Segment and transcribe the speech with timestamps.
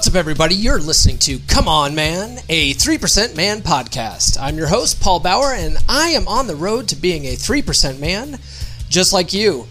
[0.00, 0.54] What's up, everybody?
[0.54, 4.40] You're listening to Come On Man, a 3% Man podcast.
[4.40, 8.00] I'm your host, Paul Bauer, and I am on the road to being a 3%
[8.00, 8.38] man,
[8.88, 9.68] just like you.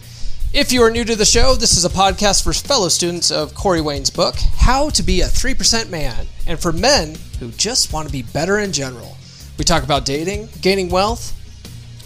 [0.53, 3.55] If you are new to the show, this is a podcast for fellow students of
[3.55, 8.05] Corey Wayne's book, How to Be a 3% Man, and for men who just want
[8.05, 9.17] to be better in general.
[9.57, 11.33] We talk about dating, gaining wealth,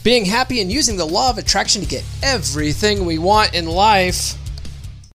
[0.01, 4.37] being happy, and using the law of attraction to get everything we want in life.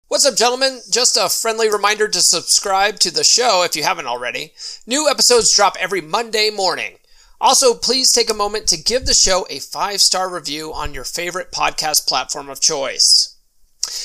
[0.08, 0.82] What's up, gentlemen?
[0.88, 4.52] Just a friendly reminder to subscribe to the show if you haven't already.
[4.86, 6.98] New episodes drop every Monday morning.
[7.40, 11.02] Also, please take a moment to give the show a five star review on your
[11.02, 13.36] favorite podcast platform of choice.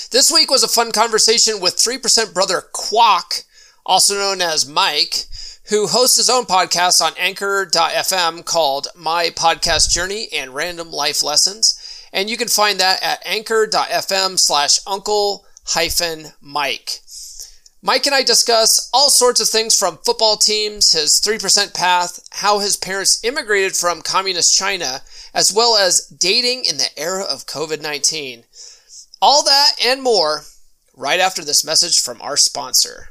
[0.10, 3.44] This week was a fun conversation with 3% brother Quack,
[3.86, 5.26] also known as Mike,
[5.70, 11.80] who hosts his own podcast on anchor.fm called My Podcast Journey and Random Life Lessons.
[12.12, 17.02] And you can find that at anchor.fm slash uncle hyphen Mike.
[17.84, 22.60] Mike and I discuss all sorts of things from football teams, his 3% path, how
[22.60, 25.02] his parents immigrated from communist China,
[25.34, 28.44] as well as dating in the era of COVID 19.
[29.20, 30.44] All that and more
[30.96, 33.11] right after this message from our sponsor.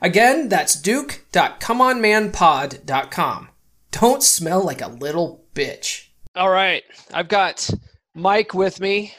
[0.00, 3.48] Again, that's duke.comeonmanpod.com.
[3.90, 6.06] Don't smell like a little bitch.
[6.36, 6.84] All right.
[7.12, 7.68] I've got
[8.14, 9.12] Mike with me.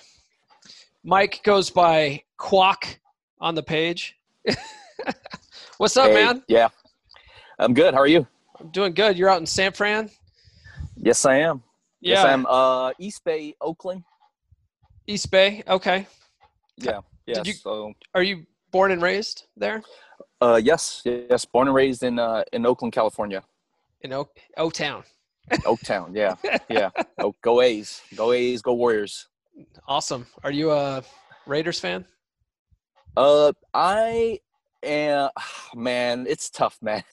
[1.03, 2.99] Mike goes by Quack
[3.41, 4.15] on the page.
[5.77, 6.43] What's up, Hey, man?
[6.47, 6.67] Yeah,
[7.57, 7.93] I'm good.
[7.93, 8.27] How are you?
[8.59, 9.17] I'm doing good.
[9.17, 10.09] You're out in San Fran?
[10.97, 11.63] Yes, I am.
[12.01, 12.29] Yes, Yeah.
[12.29, 12.45] I am.
[12.45, 14.03] Uh, East Bay, Oakland.
[15.07, 15.63] East Bay.
[15.67, 16.05] Okay.
[16.77, 17.41] Yeah, yeah.
[17.43, 19.81] You- So, Are you born and raised there
[20.41, 21.45] uh, yes, yes.
[21.45, 23.43] Born and raised in uh, in Oakland, California.
[24.01, 25.03] in Oak O Town?
[25.51, 26.15] Oaktown.
[26.15, 26.35] Yeah,
[26.69, 26.89] yeah.
[27.17, 29.27] Oh, go A's, go A's, go Warriors.
[29.87, 30.25] Awesome.
[30.43, 31.03] Are you a
[31.45, 32.05] Raiders fan?
[33.17, 34.39] Uh, I
[34.83, 35.29] am.
[35.75, 37.03] Man, it's tough, man.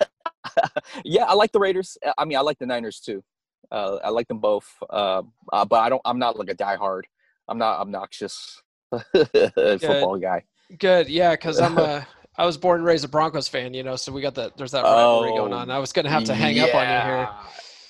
[1.05, 1.99] yeah, I like the Raiders.
[2.17, 3.25] I mean, I like the Niners too.
[3.71, 4.73] Uh, I like them both.
[4.89, 5.23] Uh,
[5.53, 6.03] uh, but I don't.
[6.05, 7.03] I'm not like a diehard.
[7.49, 8.63] I'm not obnoxious
[9.13, 10.45] football guy.
[10.79, 11.09] Good.
[11.09, 12.07] Yeah, because I'm a.
[12.39, 14.57] I was born and raised a Broncos fan, you know, so we got that.
[14.57, 15.71] There's that rivalry going Oh, on.
[15.71, 17.29] I was gonna have to hang up on you here.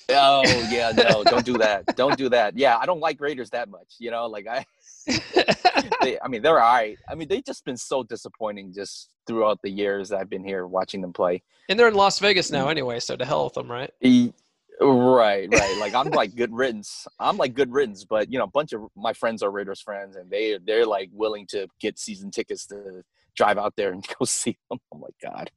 [0.09, 1.85] Oh yeah, no, don't do that.
[1.97, 2.57] Don't do that.
[2.57, 3.95] Yeah, I don't like Raiders that much.
[3.99, 4.65] You know, like I,
[6.01, 6.97] they, I mean, they're all right.
[7.09, 11.01] I mean, they've just been so disappointing just throughout the years I've been here watching
[11.01, 11.43] them play.
[11.67, 12.99] and they're in Las Vegas now, anyway.
[13.01, 13.91] So to hell with them, right?
[14.01, 14.31] E-
[14.79, 15.77] Right, right.
[15.79, 17.07] Like I'm like good riddance.
[17.19, 20.15] I'm like good riddance, but you know, a bunch of my friends are Raiders friends,
[20.15, 23.01] and they they're like willing to get season tickets to
[23.37, 24.79] drive out there and go see them.
[24.93, 25.49] Oh my God,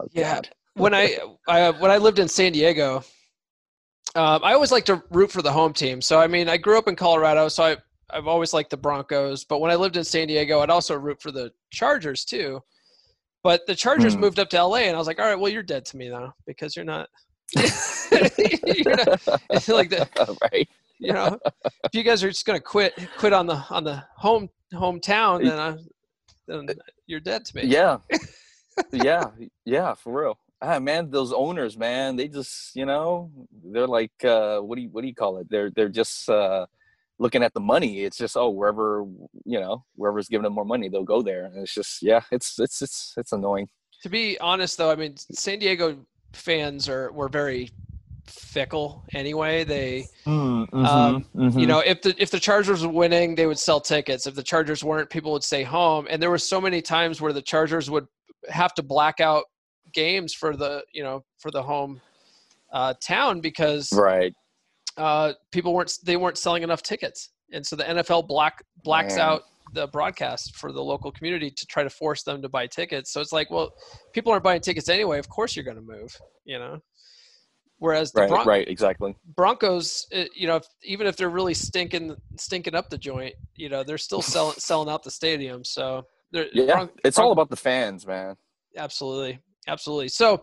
[0.00, 0.36] oh, Yeah.
[0.36, 0.48] God.
[0.76, 2.96] When I, I when I lived in San Diego,
[4.16, 6.00] um, I always like to root for the home team.
[6.00, 7.76] So I mean, I grew up in Colorado, so I
[8.10, 9.44] I've always liked the Broncos.
[9.44, 12.60] But when I lived in San Diego, I'd also root for the Chargers too.
[13.44, 14.20] But the Chargers Hmm.
[14.22, 16.08] moved up to LA, and I was like, all right, well, you're dead to me
[16.08, 17.08] now because you're not.
[17.54, 20.08] you're not like the,
[20.52, 20.68] right.
[20.98, 24.48] you know, if you guys are just gonna quit quit on the on the home
[24.72, 25.76] hometown, then I,
[26.46, 26.68] then
[27.06, 27.62] you're dead to me.
[27.66, 27.98] Yeah.
[28.92, 29.30] yeah,
[29.64, 30.38] yeah, for real.
[30.60, 33.30] Ah, man, those owners, man, they just, you know,
[33.64, 35.48] they're like, uh, what do you, what do you call it?
[35.50, 36.66] They're, they're just, uh,
[37.18, 38.02] looking at the money.
[38.04, 39.04] It's just, oh, wherever,
[39.44, 41.44] you know, wherever's giving them more money, they'll go there.
[41.44, 43.68] And it's just, yeah, it's, it's, it's, it's annoying.
[44.02, 45.98] To be honest, though, I mean, San Diego
[46.32, 47.70] fans are were very
[48.26, 49.64] fickle anyway.
[49.64, 51.60] They, Mm-hmm, Um, mhm.
[51.60, 54.26] you know, if the if the Chargers were winning, they would sell tickets.
[54.26, 56.06] If the Chargers weren't, people would stay home.
[56.08, 58.06] And there were so many times where the Chargers would
[58.48, 59.44] have to black out
[59.92, 62.00] games for the you know for the home
[62.72, 64.32] uh, town because right.
[64.96, 69.28] uh, people weren't they weren't selling enough tickets, and so the NFL black blacks Man.
[69.28, 69.42] out
[69.74, 73.12] the broadcast for the local community to try to force them to buy tickets.
[73.12, 73.72] So it's like, well,
[74.12, 75.18] people aren't buying tickets anyway.
[75.18, 76.78] Of course, you're going to move, you know.
[77.78, 79.16] Whereas the Right, Bron- right, exactly.
[79.36, 83.68] Broncos, uh, you know, if, even if they're really stinking stinking up the joint, you
[83.68, 85.64] know, they're still selling selling out the stadium.
[85.64, 88.36] So Yeah, Bron- it's Bron- all about the fans, man.
[88.76, 90.42] absolutely absolutely so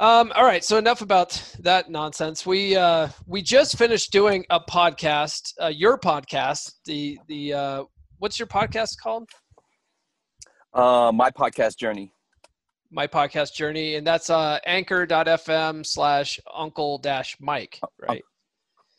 [0.00, 4.58] um all right so enough about that nonsense we uh we just finished doing a
[4.58, 7.84] podcast uh your podcast the the uh
[8.18, 9.28] what's your podcast called
[10.72, 12.12] Uh, my podcast journey.
[12.90, 18.22] My podcast journey and that's uh anchor.fm slash uncle dash mike right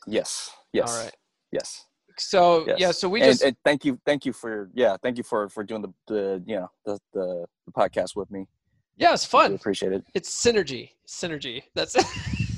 [0.08, 1.16] Yes, yes, all right
[1.52, 1.86] yes.
[2.18, 2.80] so yes.
[2.80, 5.64] yeah so we just and thank you, thank you for yeah, thank you for for
[5.64, 8.48] doing the the you know the the, the podcast with me.
[8.98, 10.04] yeah it's Really fun appreciate it.
[10.16, 12.06] it's synergy synergy that's it.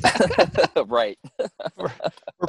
[0.87, 1.17] right.
[1.77, 1.89] we're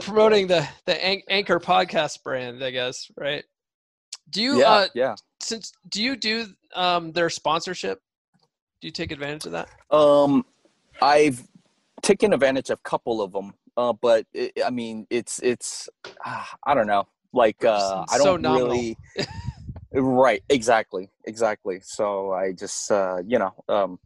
[0.01, 3.45] promoting the the anchor podcast brand i guess right
[4.31, 5.15] do you yeah, uh yeah.
[5.41, 8.01] since do you do um their sponsorship
[8.85, 10.45] do you take advantage of that Um,
[11.01, 11.43] I've
[12.03, 15.89] taken advantage of a couple of them, uh, but it, I mean, it's it's
[16.23, 17.09] ah, I don't know.
[17.33, 18.69] Like uh, I don't nominal.
[18.69, 18.99] really.
[19.95, 20.43] right.
[20.51, 21.09] Exactly.
[21.25, 21.81] Exactly.
[21.83, 23.99] So I just uh, you know um,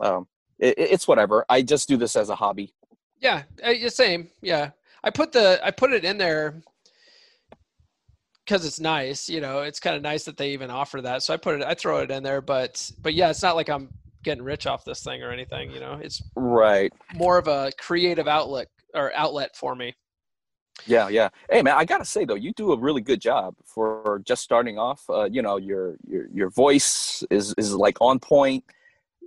[0.00, 0.26] um,
[0.58, 1.44] it, it's whatever.
[1.48, 2.74] I just do this as a hobby.
[3.20, 4.70] yeah uh, yeah, same yeah
[5.04, 6.60] i put the i put it in there
[8.44, 11.32] because it's nice you know it's kind of nice that they even offer that so
[11.32, 13.88] i put it i throw it in there but but yeah it's not like i'm
[14.26, 16.92] getting rich off this thing or anything you know it's Right.
[17.14, 19.94] more of a creative outlet or outlet for me
[20.86, 21.30] Yeah, yeah.
[21.50, 24.76] Hey, man, I gotta say though, you do a really good job for just starting
[24.78, 25.00] off.
[25.08, 28.62] Uh, you know, your your your voice is is like on point.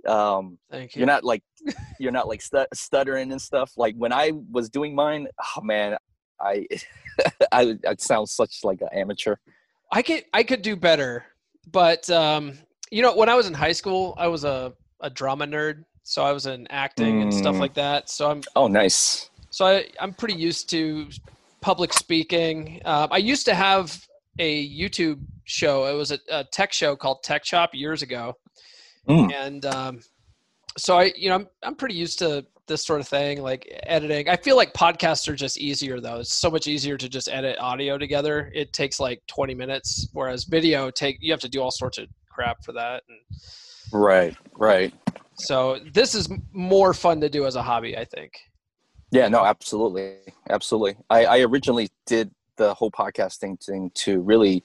[0.06, 1.42] Um, thank you you're not like
[1.98, 3.72] you're not like stu- stuttering and stuff.
[3.76, 5.26] Like when I was doing mine,
[5.56, 5.96] oh man,
[6.40, 6.66] I
[7.60, 9.34] I I sound such like an amateur.
[9.90, 11.24] I could I could do better,
[11.80, 12.44] but um,
[12.92, 16.22] you know, when I was in high school, I was a, a drama nerd, so
[16.22, 17.60] I was in acting and stuff Mm.
[17.60, 18.08] like that.
[18.10, 19.30] So I'm Oh, nice.
[19.50, 21.08] so I, I'm pretty used to
[21.60, 22.80] public speaking.
[22.84, 24.06] Um, I used to have
[24.38, 25.86] a YouTube show.
[25.86, 28.34] It was a, a tech show called Tech Shop years ago,
[29.08, 29.32] Mm.
[29.32, 30.00] and um,
[30.78, 34.28] so I, you know, I'm I'm pretty used to this sort of thing, like editing.
[34.28, 36.20] I feel like podcasts are just easier though.
[36.20, 38.52] It's so much easier to just edit audio together.
[38.54, 42.06] It takes like 20 minutes, whereas video take you have to do all sorts of
[42.30, 43.02] crap for that.
[43.08, 43.18] And
[43.92, 44.92] Right, right.
[45.34, 48.32] so this is more fun to do as a hobby, I think.
[49.10, 50.14] Yeah, no, absolutely,
[50.48, 50.96] absolutely.
[51.08, 54.62] I, I originally did the whole podcasting thing to really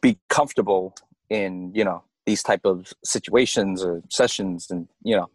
[0.00, 0.94] be comfortable
[1.28, 5.30] in you know these type of situations or sessions, and you know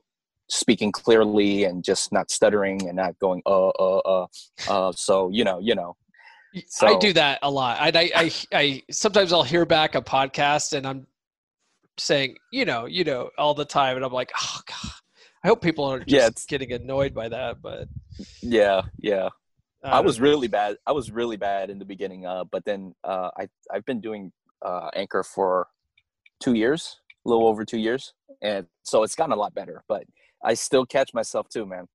[0.48, 4.28] speaking clearly and just not stuttering and not going uh uh uh.
[4.70, 5.96] uh so you know, you know,
[6.68, 6.88] so.
[6.88, 7.78] I do that a lot.
[7.80, 11.08] I, I, I, I sometimes I'll hear back a podcast and I'm
[11.98, 14.92] saying, you know, you know, all the time, and I'm like, oh god,
[15.44, 17.62] I hope people are just Yeah, getting annoyed by that.
[17.62, 17.88] But
[18.42, 19.30] yeah, yeah.
[19.84, 20.24] I don't was know.
[20.24, 20.78] really bad.
[20.88, 24.32] I was really bad in the beginning, uh, but then uh, I I've been doing
[24.64, 25.68] uh, anchor for
[26.40, 29.84] two years, a little over two years, and so it's gotten a lot better.
[29.88, 30.04] But
[30.44, 31.86] I still catch myself too, man.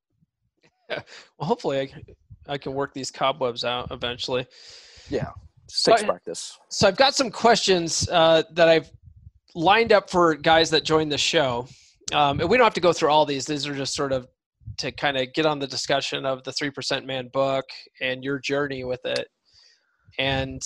[0.88, 1.00] Yeah.
[1.38, 2.02] well, hopefully I, can-
[2.48, 4.46] I can work these cobwebs out eventually.
[5.08, 5.30] Yeah,
[5.66, 6.58] So, takes I- practice.
[6.68, 8.90] so I've got some questions uh, that I've
[9.54, 11.66] lined up for guys that join the show.
[12.12, 13.46] Um, and we don't have to go through all these.
[13.46, 14.26] These are just sort of
[14.78, 17.64] to kind of get on the discussion of the 3% Man book
[18.00, 19.28] and your journey with it.
[20.18, 20.62] And,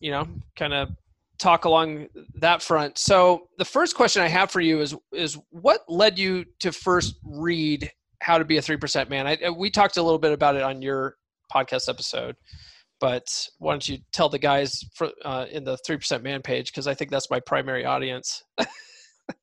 [0.00, 0.90] you know, kind of
[1.38, 2.08] talk along
[2.40, 2.98] that front.
[2.98, 7.16] So the first question I have for you is, is what led you to first
[7.24, 9.26] read How to Be a 3% Man?
[9.26, 11.16] I, we talked a little bit about it on your
[11.52, 12.36] podcast episode
[13.00, 13.26] but
[13.58, 16.94] why don't you tell the guys for, uh, in the 3% man page because i
[16.94, 18.42] think that's my primary audience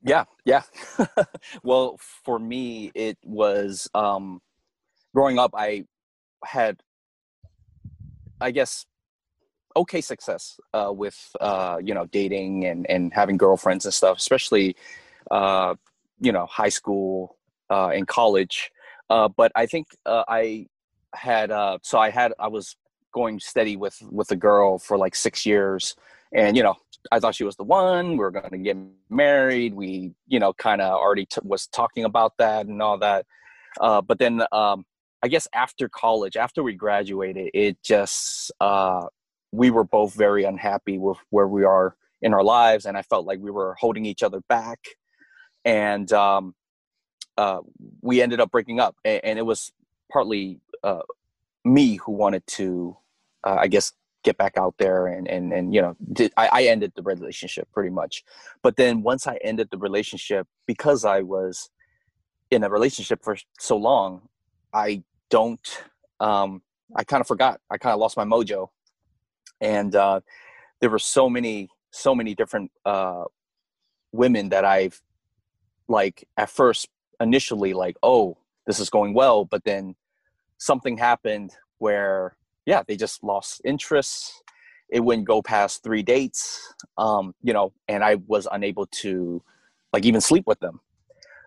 [0.01, 0.63] Yeah, yeah.
[1.63, 4.41] well, for me, it was um,
[5.13, 5.51] growing up.
[5.55, 5.85] I
[6.43, 6.81] had,
[8.39, 8.85] I guess,
[9.75, 14.75] okay success uh, with uh, you know dating and and having girlfriends and stuff, especially
[15.31, 15.75] uh,
[16.19, 17.37] you know high school
[17.69, 18.71] uh, and college.
[19.09, 20.67] Uh, but I think uh, I
[21.13, 22.75] had uh, so I had I was
[23.13, 25.95] going steady with with a girl for like six years,
[26.33, 26.75] and you know
[27.11, 28.11] I thought she was the one.
[28.11, 28.77] We were going to get
[29.09, 29.73] married.
[29.73, 33.25] We, you know, kind of already t- was talking about that and all that.
[33.79, 34.85] Uh, but then um,
[35.21, 39.07] I guess after college, after we graduated, it just uh,
[39.51, 43.25] we were both very unhappy with where we are in our lives, and I felt
[43.25, 44.79] like we were holding each other back,
[45.65, 46.55] and um,
[47.37, 47.59] uh,
[48.01, 49.71] we ended up breaking up, and, and it was
[50.11, 51.01] partly uh,
[51.65, 52.97] me who wanted to,
[53.43, 56.63] uh, I guess, get back out there and and and you know did, I, I
[56.63, 58.23] ended the relationship pretty much.
[58.61, 61.69] But then once i ended the relationship because i was
[62.49, 64.29] in a relationship for so long
[64.73, 65.83] i don't
[66.19, 66.61] um
[66.95, 67.59] i kind of forgot.
[67.69, 68.69] I kind of lost my mojo.
[69.59, 70.21] And uh
[70.79, 73.25] there were so many so many different uh
[74.11, 75.01] women that i've
[75.87, 76.87] like at first
[77.19, 79.43] initially like oh this is going well.
[79.45, 79.95] But then
[80.57, 84.43] something happened where yeah, they just lost interest.
[84.89, 89.41] It wouldn't go past three dates, um, you know, and I was unable to
[89.91, 90.79] like even sleep with them.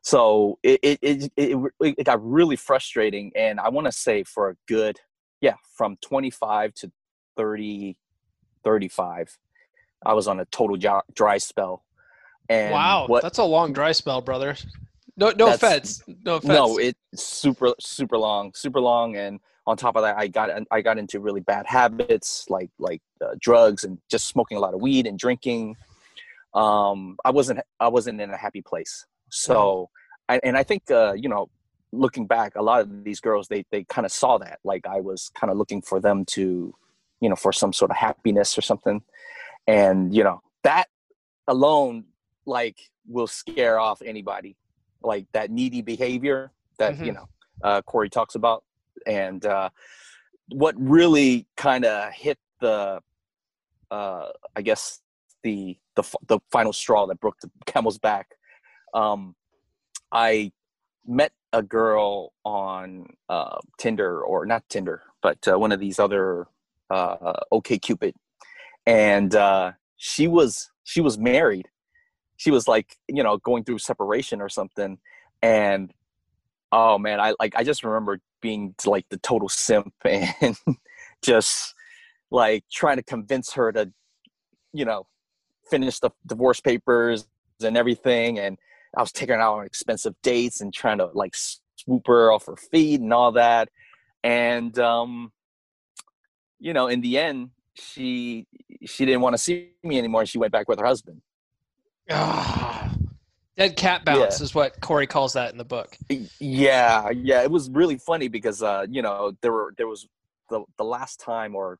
[0.02, 4.50] So it it it, it, it got really frustrating, and I want to say for
[4.50, 4.98] a good
[5.40, 6.92] yeah, from 25 to
[7.36, 7.96] 30,
[8.64, 9.38] 35,
[10.04, 10.76] I was on a total
[11.14, 11.84] dry spell.
[12.48, 14.56] And wow, what, that's a long dry spell, brother.
[15.16, 16.02] No, no offense.
[16.24, 16.52] No offense.
[16.52, 20.80] No, it's super, super long, super long, and on top of that i got i
[20.80, 24.80] got into really bad habits like like uh, drugs and just smoking a lot of
[24.80, 25.76] weed and drinking.
[26.54, 29.04] Um i wasn't i wasn't in a happy place.
[29.30, 29.90] So
[30.28, 31.48] I, and i think uh you know
[31.92, 34.58] looking back a lot of these girls they they kind of saw that.
[34.64, 36.74] Like i was kind of looking for them to
[37.20, 39.02] you know for some sort of happiness or something.
[39.66, 40.86] And you know that
[41.48, 42.04] alone
[42.46, 44.56] like will scare off anybody.
[45.02, 47.04] Like that needy behavior that mm-hmm.
[47.04, 47.28] you know
[47.62, 48.64] uh, corey talks about
[49.06, 49.70] and uh,
[50.48, 53.00] what really kind of hit the
[53.90, 55.00] uh, i guess
[55.42, 58.28] the, the the final straw that broke the camel's back
[58.94, 59.34] um,
[60.12, 60.50] i
[61.06, 66.46] met a girl on uh, tinder or not tinder but uh, one of these other
[66.90, 68.12] uh, OkCupid.
[68.86, 71.68] And uh, she was she was married.
[72.36, 74.98] She was like you know going through separation or something.
[75.42, 75.92] And
[76.72, 80.56] oh man i like i just remember being like the total simp and
[81.22, 81.74] just
[82.30, 83.92] like trying to convince her to
[84.72, 85.06] you know
[85.70, 87.26] finish the divorce papers
[87.62, 88.38] and everything.
[88.38, 88.58] And
[88.96, 92.46] i was taking her out on expensive dates and trying to like swoop her off
[92.46, 93.68] her feet and all that.
[94.22, 95.32] And um
[96.58, 98.46] you know in the end she
[98.84, 101.20] she didn't want to see me anymore she went back with her husband.
[102.10, 102.95] Ah.
[103.56, 104.44] Dead cat bounce yeah.
[104.44, 105.96] is what Corey calls that in the book.
[106.38, 110.06] Yeah, yeah, it was really funny because uh, you know there were there was
[110.50, 111.78] the the last time or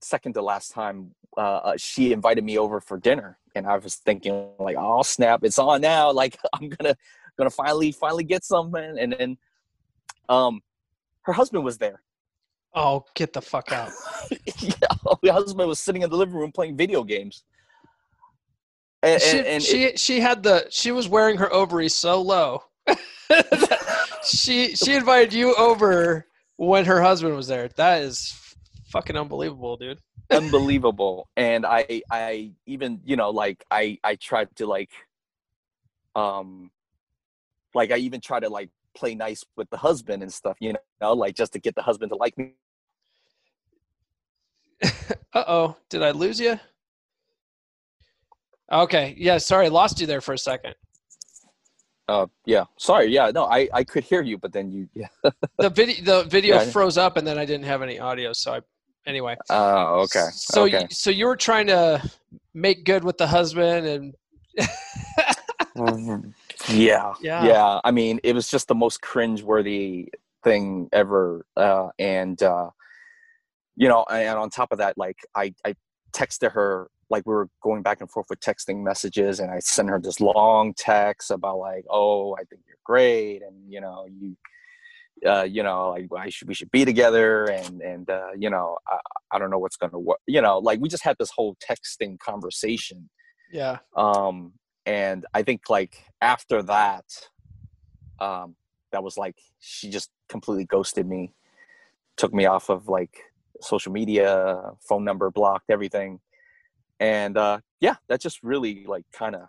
[0.00, 3.96] second to last time uh, uh, she invited me over for dinner, and I was
[3.96, 6.12] thinking like, oh snap, it's on now!
[6.22, 6.94] Like I'm gonna
[7.36, 9.38] gonna finally finally get something, and then
[10.28, 10.60] um,
[11.22, 12.02] her husband was there.
[12.74, 13.90] Oh, get the fuck out!
[14.58, 14.72] yeah,
[15.24, 17.42] her husband was sitting in the living room playing video games.
[19.02, 22.62] And, she, and she it, she had the she was wearing her ovaries so low.
[24.24, 27.68] she she invited you over when her husband was there.
[27.76, 28.32] That is
[28.86, 29.98] fucking unbelievable, dude.
[30.30, 31.28] unbelievable.
[31.36, 34.90] And I I even you know like I I tried to like
[36.14, 36.70] um
[37.74, 41.12] like I even tried to like play nice with the husband and stuff, you know,
[41.14, 42.52] like just to get the husband to like me.
[44.82, 46.60] uh oh, did I lose you?
[48.72, 49.14] Okay.
[49.18, 49.38] Yeah.
[49.38, 50.74] Sorry, I lost you there for a second.
[52.08, 52.64] Uh, yeah.
[52.78, 53.06] Sorry.
[53.06, 53.30] Yeah.
[53.30, 55.08] No, I I could hear you, but then you yeah.
[55.58, 56.64] the video the video yeah.
[56.64, 58.32] froze up, and then I didn't have any audio.
[58.32, 58.60] So I
[59.06, 59.36] anyway.
[59.50, 60.28] Oh, uh, okay.
[60.32, 60.82] So okay.
[60.82, 62.02] You, so you were trying to
[62.54, 64.14] make good with the husband and.
[66.68, 67.44] Yeah, yeah.
[67.44, 67.80] Yeah.
[67.84, 70.08] I mean, it was just the most cringe-worthy
[70.44, 72.70] thing ever, uh, and uh,
[73.76, 75.74] you know, and on top of that, like I I
[76.12, 79.88] texted her like we were going back and forth with texting messages and i sent
[79.88, 84.36] her this long text about like oh i think you're great and you know you
[85.24, 88.76] uh, you know like I should we should be together and and uh, you know
[88.88, 88.98] I,
[89.30, 92.18] I don't know what's gonna work you know like we just had this whole texting
[92.18, 93.08] conversation.
[93.52, 93.78] Yeah.
[93.96, 94.54] Um
[94.86, 97.04] and i think like after that
[98.20, 98.54] um
[98.90, 101.32] that was like she just completely ghosted me
[102.16, 103.16] took me off of like
[103.60, 106.18] social media phone number blocked everything
[107.02, 109.42] and uh, yeah, that just really like kind of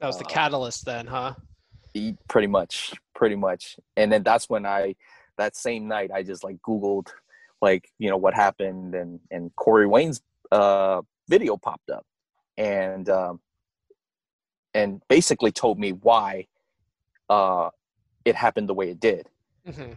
[0.00, 1.34] that was the uh, catalyst then, huh?
[2.28, 3.76] Pretty much, pretty much.
[3.96, 4.94] And then that's when I
[5.36, 7.08] that same night I just like Googled
[7.60, 12.06] like you know what happened and and Corey Wayne's uh, video popped up
[12.56, 13.40] and um,
[14.72, 16.46] and basically told me why
[17.28, 17.68] uh,
[18.24, 19.28] it happened the way it did.
[19.66, 19.92] Mm-hmm.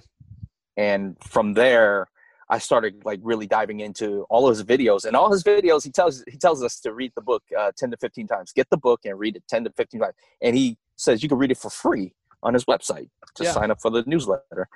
[0.76, 2.08] and from there
[2.52, 5.84] I started like really diving into all of his videos and all his videos.
[5.84, 8.52] He tells he tells us to read the book uh, ten to fifteen times.
[8.52, 10.16] Get the book and read it ten to fifteen times.
[10.42, 13.10] And he says you can read it for free on his website.
[13.38, 13.52] Just yeah.
[13.54, 14.68] sign up for the newsletter.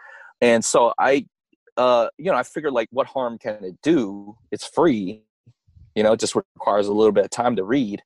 [0.42, 1.26] And so I,
[1.78, 4.38] uh, you know, I figured like, what harm can it do?
[4.52, 5.24] It's free.
[5.96, 8.02] You know, it just requires a little bit of time to read.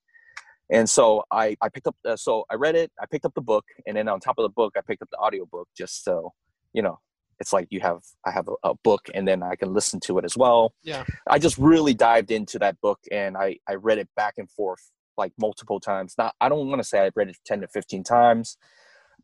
[0.72, 3.42] And so I, I picked up, uh, so I read it, I picked up the
[3.42, 6.04] book, and then on top of the book, I picked up the audio book just
[6.04, 6.32] so,
[6.74, 7.00] you know,
[7.40, 10.18] it's like you have i have a, a, book and then i can listen to
[10.18, 10.74] it as well.
[10.84, 11.04] Yeah.
[11.28, 14.92] I just really dived into that book and i i read it back and forth
[15.18, 16.16] like multiple times.
[16.18, 18.58] Not i don't want to say i read it 10 to 15 times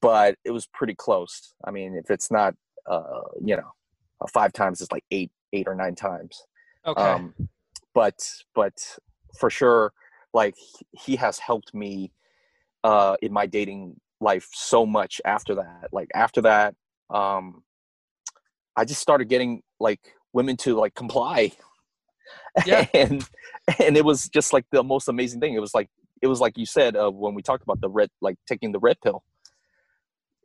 [0.02, 1.54] but it was pretty close.
[1.64, 2.54] I mean if it's not
[2.90, 3.72] uh you know
[4.22, 6.42] uh, five times it's like eight eight or nine times.
[6.86, 7.02] Okay.
[7.02, 7.34] Um
[7.94, 8.18] but
[8.54, 8.74] but
[9.40, 9.94] for sure
[10.34, 10.56] like
[10.92, 12.12] he has helped me
[12.84, 15.90] uh in my dating life so much after that.
[15.92, 16.76] Like after that
[17.10, 17.64] um
[18.76, 20.00] I just started getting like
[20.34, 21.52] women to like comply.
[22.66, 22.86] Yeah.
[22.94, 23.28] and
[23.80, 25.54] and it was just like the most amazing thing.
[25.54, 25.90] It was like
[26.22, 28.80] it was like you said uh, when we talked about the red like taking the
[28.80, 29.24] red pill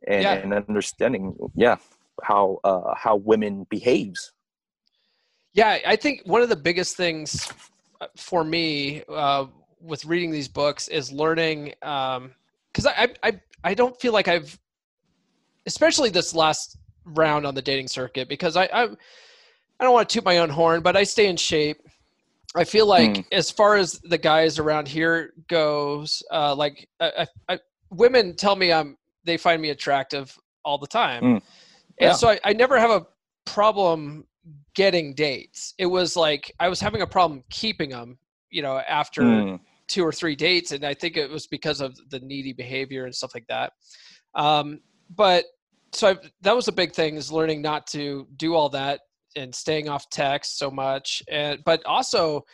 [0.07, 0.33] and, yeah.
[0.33, 1.77] and understanding yeah
[2.23, 4.33] how uh how women behaves
[5.53, 7.51] yeah i think one of the biggest things
[7.99, 9.45] uh, for me uh
[9.79, 12.31] with reading these books is learning um
[12.71, 14.57] because I, I i don't feel like i've
[15.65, 20.13] especially this last round on the dating circuit because I I, I don't want to
[20.13, 21.77] toot my own horn, but I stay in shape.
[22.55, 23.25] I feel like mm.
[23.31, 28.73] as far as the guys around here goes, uh, like I, I, women tell me
[28.73, 31.41] I'm they find me attractive all the time, mm.
[31.99, 32.09] yeah.
[32.09, 33.05] and so I, I never have a
[33.45, 34.25] problem
[34.75, 35.73] getting dates.
[35.77, 38.17] It was like I was having a problem keeping them,
[38.49, 39.59] you know, after mm.
[39.87, 43.15] two or three dates, and I think it was because of the needy behavior and
[43.15, 43.73] stuff like that.
[44.35, 44.81] Um,
[45.15, 45.45] but
[45.93, 49.01] so that was a big thing is learning not to do all that
[49.35, 51.23] and staying off text so much.
[51.29, 52.45] And but also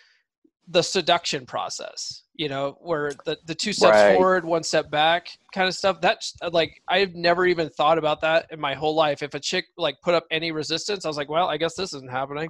[0.70, 4.16] the seduction process you know where the, the two steps right.
[4.16, 6.00] forward one step back kind of stuff.
[6.02, 9.24] That's like i've never even thought about that in my whole life.
[9.24, 11.94] If a chick like put up any resistance i was like well i guess this
[11.94, 12.50] isn't happening.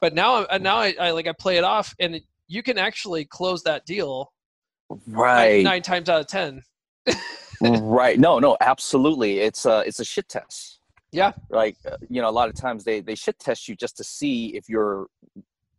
[0.00, 3.24] But now uh, now I, I like i play it off and you can actually
[3.24, 4.32] close that deal
[5.06, 5.56] right.
[5.56, 6.62] nine, nine times out of ten
[7.62, 8.18] right.
[8.18, 9.40] No, no, absolutely.
[9.40, 10.80] It's a it's a shit test.
[11.12, 11.32] Yeah.
[11.50, 14.04] Like uh, you know, a lot of times they they shit test you just to
[14.04, 15.06] see if you're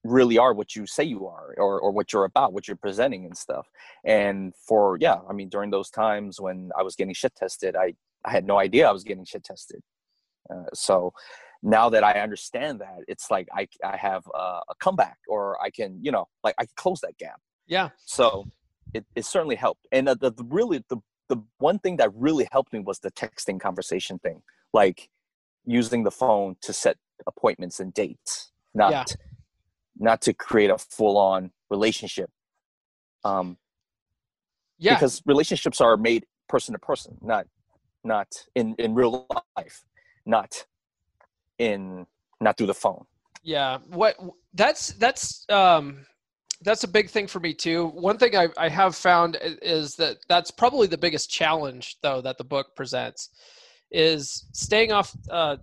[0.03, 3.25] really are what you say you are or or what you're about, what you're presenting
[3.25, 3.67] and stuff.
[4.05, 7.93] And for yeah, I mean during those times when I was getting shit tested, I
[8.25, 9.81] I had no idea I was getting shit tested.
[10.49, 11.13] Uh, so
[11.63, 15.69] now that I understand that, it's like I I have a, a comeback or I
[15.69, 17.39] can, you know, like I can close that gap.
[17.65, 17.89] Yeah.
[18.05, 18.45] So
[18.93, 19.87] it, it certainly helped.
[19.91, 20.97] And the, the really the
[21.29, 24.41] the one thing that really helped me was the texting conversation thing,
[24.73, 25.09] like
[25.65, 29.03] using the phone to set appointments and dates, not yeah.
[29.97, 32.29] not to create a full on relationship.
[33.23, 33.57] Um,
[34.77, 37.47] yeah, because relationships are made person to person, not
[38.03, 39.83] not in in real life,
[40.25, 40.65] not
[41.57, 42.05] in
[42.41, 43.05] not through the phone.
[43.43, 44.17] Yeah, what
[44.53, 46.05] that's that's um
[46.63, 47.87] that's a big thing for me too.
[47.87, 52.37] One thing I, I have found is that that's probably the biggest challenge, though, that
[52.37, 53.29] the book presents,
[53.91, 55.57] is staying off, uh,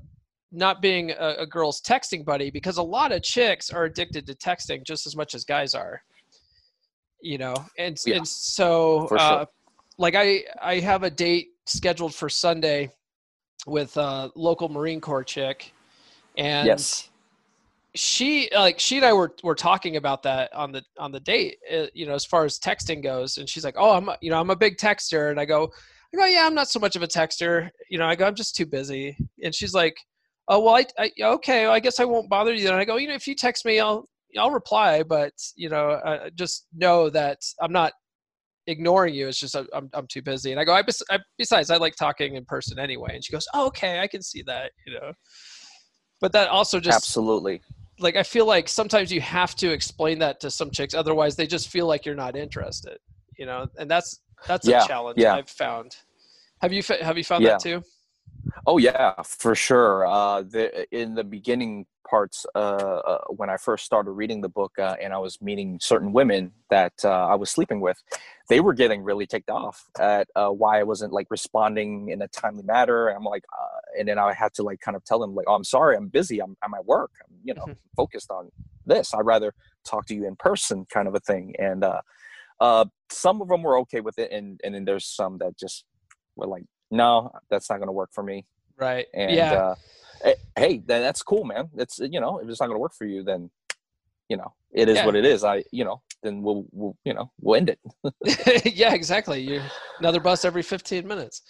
[0.52, 4.34] not being a, a, girl's texting buddy, because a lot of chicks are addicted to
[4.34, 6.02] texting just as much as guys are.
[7.22, 9.44] You know, and yeah, and so, uh,
[9.98, 12.90] like I I have a date scheduled for Sunday
[13.66, 15.72] with a local Marine Corps chick,
[16.38, 17.10] and yes
[17.94, 21.58] she like she and I were were talking about that on the on the date,
[21.72, 23.38] uh, you know, as far as texting goes.
[23.38, 25.70] And she's like, "Oh, I'm you know I'm a big texter," and I go,
[26.14, 28.34] "I go, yeah, I'm not so much of a texter." You know, I go, "I'm
[28.34, 29.96] just too busy," and she's like,
[30.48, 32.96] "Oh, well, I, I okay, well, I guess I won't bother you." And I go,
[32.96, 36.00] "You know, if you text me, I'll I'll reply, but you know,
[36.36, 37.92] just know that I'm not
[38.68, 39.26] ignoring you.
[39.26, 42.36] It's just I'm I'm too busy." And I go, I, I besides I like talking
[42.36, 45.12] in person anyway." And she goes, "Oh, okay, I can see that," you know.
[46.20, 47.62] But that also just absolutely
[48.00, 51.46] like I feel like sometimes you have to explain that to some chicks, otherwise they
[51.46, 52.98] just feel like you're not interested.
[53.38, 55.34] You know, and that's that's yeah, a challenge yeah.
[55.34, 55.96] I've found.
[56.60, 57.50] Have you have you found yeah.
[57.50, 57.82] that too?
[58.66, 60.06] Oh yeah, for sure.
[60.06, 64.72] Uh, the, in the beginning parts, uh, uh, when I first started reading the book,
[64.78, 68.02] uh, and I was meeting certain women that uh, I was sleeping with,
[68.48, 72.28] they were getting really ticked off at uh, why I wasn't like responding in a
[72.28, 73.08] timely manner.
[73.08, 73.44] And I'm like,
[73.98, 76.08] and then I had to like kind of tell them like, oh, I'm sorry, I'm
[76.08, 77.72] busy, I'm, I'm at work, I'm you know mm-hmm.
[77.96, 78.50] focused on
[78.86, 79.14] this.
[79.14, 81.54] I'd rather talk to you in person, kind of a thing.
[81.58, 81.84] And
[83.10, 85.84] some of them were okay with it, and and then there's some that just
[86.36, 88.46] were like no, that's not going to work for me.
[88.76, 89.06] Right.
[89.14, 89.52] And, yeah.
[89.52, 89.74] Uh,
[90.22, 91.70] Eh, hey, that's cool, man.
[91.74, 93.50] That's you know, if it's not gonna work for you, then
[94.28, 95.06] you know, it is Yeah.
[95.06, 95.44] what it is.
[95.44, 97.80] I you know, then we'll we'll you know we'll end it.
[98.76, 99.40] yeah, exactly.
[99.40, 99.62] You
[99.98, 101.42] another bus every 15 minutes.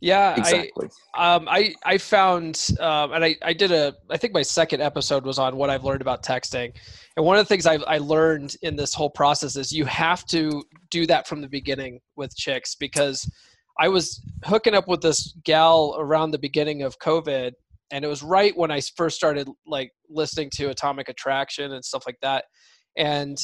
[0.00, 0.88] Yeah, Exactly.
[1.14, 4.82] I um I I found um and I I did a I think my second
[4.82, 6.74] episode was on what I've learned about texting.
[7.16, 10.26] And one of the things I've, I learned in this whole process is you have
[10.26, 13.30] to do that from the beginning with chicks because
[13.78, 17.52] I was hooking up with this gal around the beginning of COVID
[17.90, 22.04] and it was right when I first started like listening to Atomic Attraction and stuff
[22.06, 22.44] like that.
[22.96, 23.38] And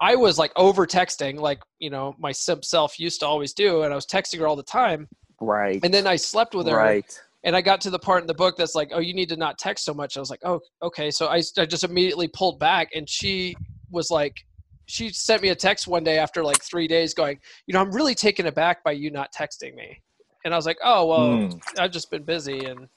[0.00, 3.82] I was like over texting, like, you know, my simp self used to always do.
[3.82, 5.08] And I was texting her all the time.
[5.40, 5.80] right.
[5.82, 6.76] And then I slept with her.
[6.76, 7.20] right.
[7.44, 9.36] And I got to the part in the book that's like, oh, you need to
[9.36, 10.16] not text so much.
[10.16, 11.10] I was like, oh, okay.
[11.10, 12.88] So I, I just immediately pulled back.
[12.94, 13.54] And she
[13.90, 14.34] was like,
[14.86, 17.90] she sent me a text one day after like three days going, you know, I'm
[17.92, 20.02] really taken aback by you not texting me.
[20.44, 21.60] And I was like, oh, well, Mm.
[21.78, 22.66] I've just been busy.
[22.66, 22.88] And,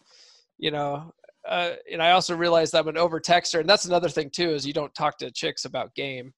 [0.57, 1.13] you know,
[1.47, 3.59] uh, and I also realized I'm an over texter.
[3.61, 6.33] And that's another thing too, is you don't talk to chicks about game.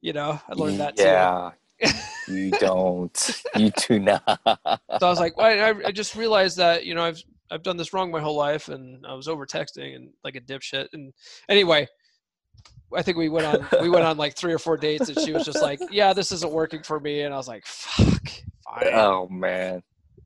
[0.00, 1.04] You know, I learned that too.
[1.04, 1.50] Yeah.
[2.28, 3.42] you don't.
[3.56, 4.22] You do not.
[4.46, 7.76] So I was like, well, I, I just realized that you know I've I've done
[7.76, 10.88] this wrong my whole life, and I was over texting and like a dipshit.
[10.92, 11.12] And
[11.48, 11.88] anyway,
[12.96, 15.32] I think we went on we went on like three or four dates, and she
[15.32, 18.28] was just like, "Yeah, this isn't working for me," and I was like, "Fuck,
[18.64, 19.82] fine, oh man.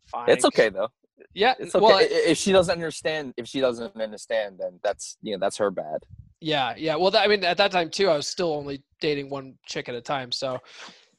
[0.07, 0.89] fine." It's okay though.
[1.35, 1.85] Yeah, It's okay.
[1.85, 5.71] well, if she doesn't understand, if she doesn't understand, then that's you know that's her
[5.71, 5.99] bad.
[6.41, 6.97] Yeah, yeah.
[6.97, 9.89] Well, that, I mean, at that time too, I was still only dating one chick
[9.89, 10.31] at a time.
[10.33, 10.59] So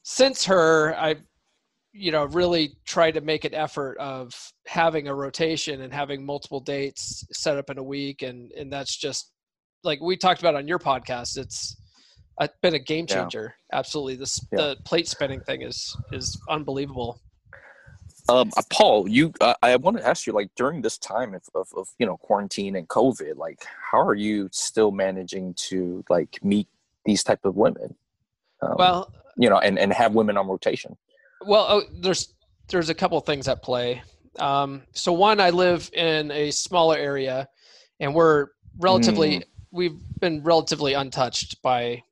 [0.02, 1.16] since her, I,
[1.92, 4.32] you know, really tried to make an effort of
[4.66, 8.96] having a rotation and having multiple dates set up in a week, and and that's
[8.96, 9.32] just
[9.82, 11.36] like we talked about on your podcast.
[11.38, 11.76] It's
[12.40, 13.16] uh, been a game Yeah.
[13.16, 13.54] changer.
[13.72, 14.58] Absolutely, this Yeah.
[14.58, 17.20] the plate spinning thing is is unbelievable.
[18.28, 21.42] Um, uh, Paul, you, uh, I want to ask you, like during this time of,
[21.54, 26.38] of, of you know quarantine and COVID, like how are you still managing to like
[26.42, 26.68] meet
[27.04, 27.94] these type of women?
[28.62, 30.96] Um, Well, you know, and and have women on rotation.
[31.46, 32.34] Well, oh, there's
[32.68, 34.02] there's a couple things at play.
[34.38, 37.48] Um, so one, I live in a smaller area,
[37.98, 39.44] and we're relatively Mm.
[39.72, 42.02] We've been relatively untouched by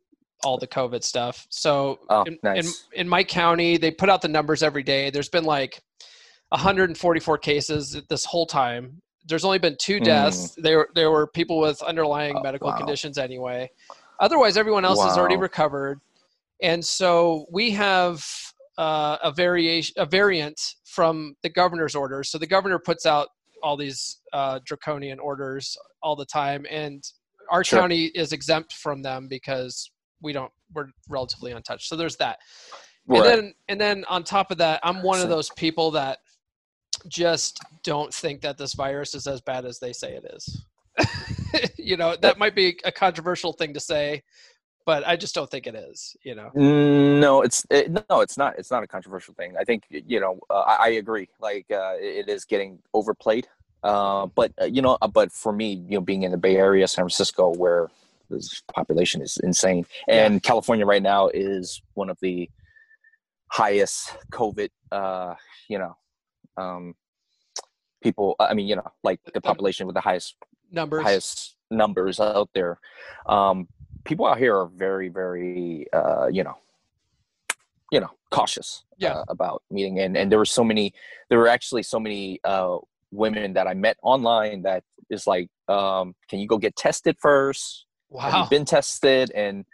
[0.44, 1.46] all the COVID stuff.
[1.50, 2.84] So Oh, in, nice.
[2.94, 5.10] in in my county, they put out the numbers every day.
[5.10, 5.82] There's been like
[6.50, 9.02] 144 cases this whole time.
[9.26, 10.54] There's only been two deaths.
[10.56, 12.40] There there were people with underlying Mm.
[12.40, 12.76] Oh, medical wow.
[12.78, 13.70] conditions anyway.
[14.20, 16.00] Otherwise, everyone else has already recovered,
[16.62, 18.24] and so we have
[18.78, 22.28] uh, a variation, a variant from the governor's orders.
[22.30, 23.28] So the governor puts out
[23.62, 27.04] all these uh, draconian orders all the time, and
[27.50, 27.80] our Sure.
[27.80, 31.88] county is exempt from them because we don't we're relatively untouched.
[31.88, 32.38] So there's that.
[33.06, 33.20] Right.
[33.20, 36.18] And then and then on top of that, I'm one of those people that
[37.06, 40.64] just don't think that this virus is as bad as they say it is.
[41.76, 44.22] you know, that might be a controversial thing to say,
[44.84, 46.50] but I just don't think it is, you know.
[46.54, 48.58] No, it's it, no, it's not.
[48.58, 49.54] It's not a controversial thing.
[49.58, 50.40] I think you know.
[50.50, 51.28] Uh, I, I agree.
[51.40, 53.46] Like uh, it is getting overplayed.
[53.82, 56.56] Uh, but uh, you know, uh, but for me, you know, being in the Bay
[56.56, 57.88] Area, San Francisco, where
[58.30, 62.50] the population is insane, and California right now is one of the
[63.48, 64.68] highest COVID.
[64.92, 65.34] Uh,
[65.68, 65.96] you know,
[66.56, 66.94] um,
[68.02, 68.36] people.
[68.40, 70.36] I mean, you know, like the population with the highest
[70.70, 71.04] Numbers.
[71.04, 72.78] highest numbers out there.
[73.26, 73.68] Um,
[74.04, 76.56] people out here are very, very, uh, you know,
[77.92, 79.12] you know, cautious Yeah.
[79.18, 80.00] uh, about meeting.
[80.00, 80.92] And and there were so many.
[81.30, 82.78] There were actually so many uh,
[83.10, 87.86] women that I met online that is like, um, can you go get tested first?
[88.20, 88.42] Have Wow.
[88.44, 89.30] you been tested?
[89.34, 89.64] And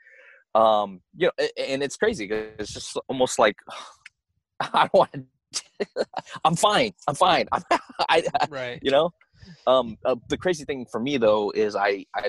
[0.55, 3.57] um, you know, and it's crazy because it's just almost like
[4.61, 5.13] I don't want.
[5.13, 5.25] to
[6.45, 6.93] I'm fine.
[7.09, 7.47] I'm fine.
[7.53, 7.61] I,
[8.09, 8.79] I right.
[8.83, 9.11] you know
[9.67, 12.29] um uh, the crazy thing for me though is i i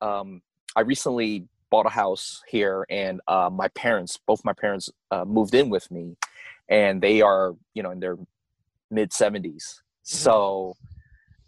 [0.00, 0.40] um
[0.76, 5.54] i recently bought a house here and uh my parents both my parents uh, moved
[5.54, 6.16] in with me
[6.68, 8.16] and they are you know in their
[8.90, 9.80] mid 70s
[10.10, 10.74] so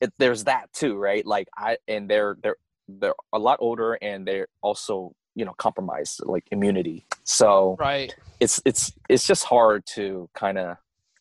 [0.01, 1.25] it, there's that too right?
[1.27, 2.57] Like i and they're they're
[2.89, 7.07] they're a lot older and they're also you know compromised like immunity.
[7.25, 8.15] So Right.
[8.41, 10.77] it's it's it's just hard to kind of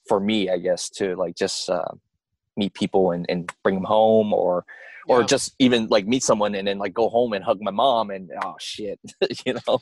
[0.07, 1.85] for me i guess to like just uh,
[2.57, 4.65] meet people and, and bring them home or
[5.07, 8.09] or just even like meet someone and then like go home and hug my mom
[8.09, 8.99] and oh shit
[9.45, 9.79] you know?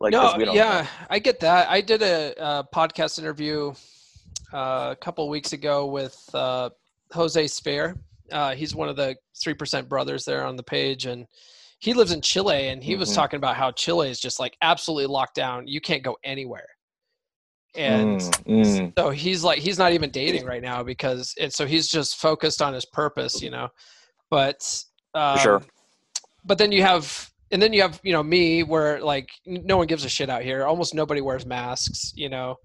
[0.00, 1.68] Like, no, we don't yeah, I get that.
[1.68, 3.72] I did a, uh podcast interview
[4.52, 6.70] uh, a couple weeks ago with uh,
[7.12, 7.96] Jose Spare.
[8.30, 11.26] Uh, he's one of the three percent brothers there on the page, and
[11.78, 12.68] he lives in Chile.
[12.68, 13.14] And he was Mhm.
[13.14, 15.66] talking about how Chile is just like absolutely locked down.
[15.66, 16.66] You can't go anywhere.
[17.74, 18.92] And Mm, mm.
[18.98, 22.60] so he's like he's not even dating right now because and so he's just focused
[22.62, 23.68] on his purpose, you know.
[24.30, 24.84] but
[25.14, 25.62] um, sure.
[26.44, 29.86] But then you have, and then you have, you know, me where like no one
[29.86, 30.64] gives a shit out here.
[30.64, 32.12] Almost nobody wears masks.
[32.16, 32.56] You know,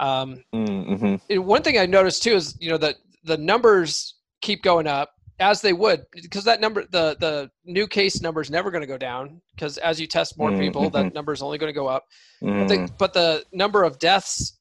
[0.00, 1.40] um, Mm-hmm.
[1.42, 5.60] one thing I noticed too is you know that the numbers keep going up as
[5.60, 8.96] they would because that number the the new case number is never going to go
[8.96, 11.14] down because as you test more Mm, people that mhm.
[11.14, 12.04] number is only going to go up
[12.42, 12.68] but Mm-hmm.
[12.68, 14.58] the, but the number of deaths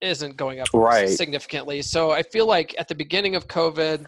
[0.00, 1.08] isn't going up Right.
[1.08, 4.06] significantly so i feel like at the beginning of covid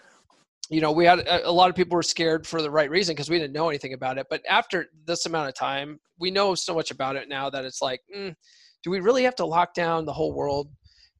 [0.70, 3.14] you know we had a, a lot of people were scared for the right reason
[3.14, 6.54] because we didn't know anything about it but after this amount of time we know
[6.54, 8.34] so much about it now that it's like mm,
[8.84, 10.68] do we really have to lock down the whole world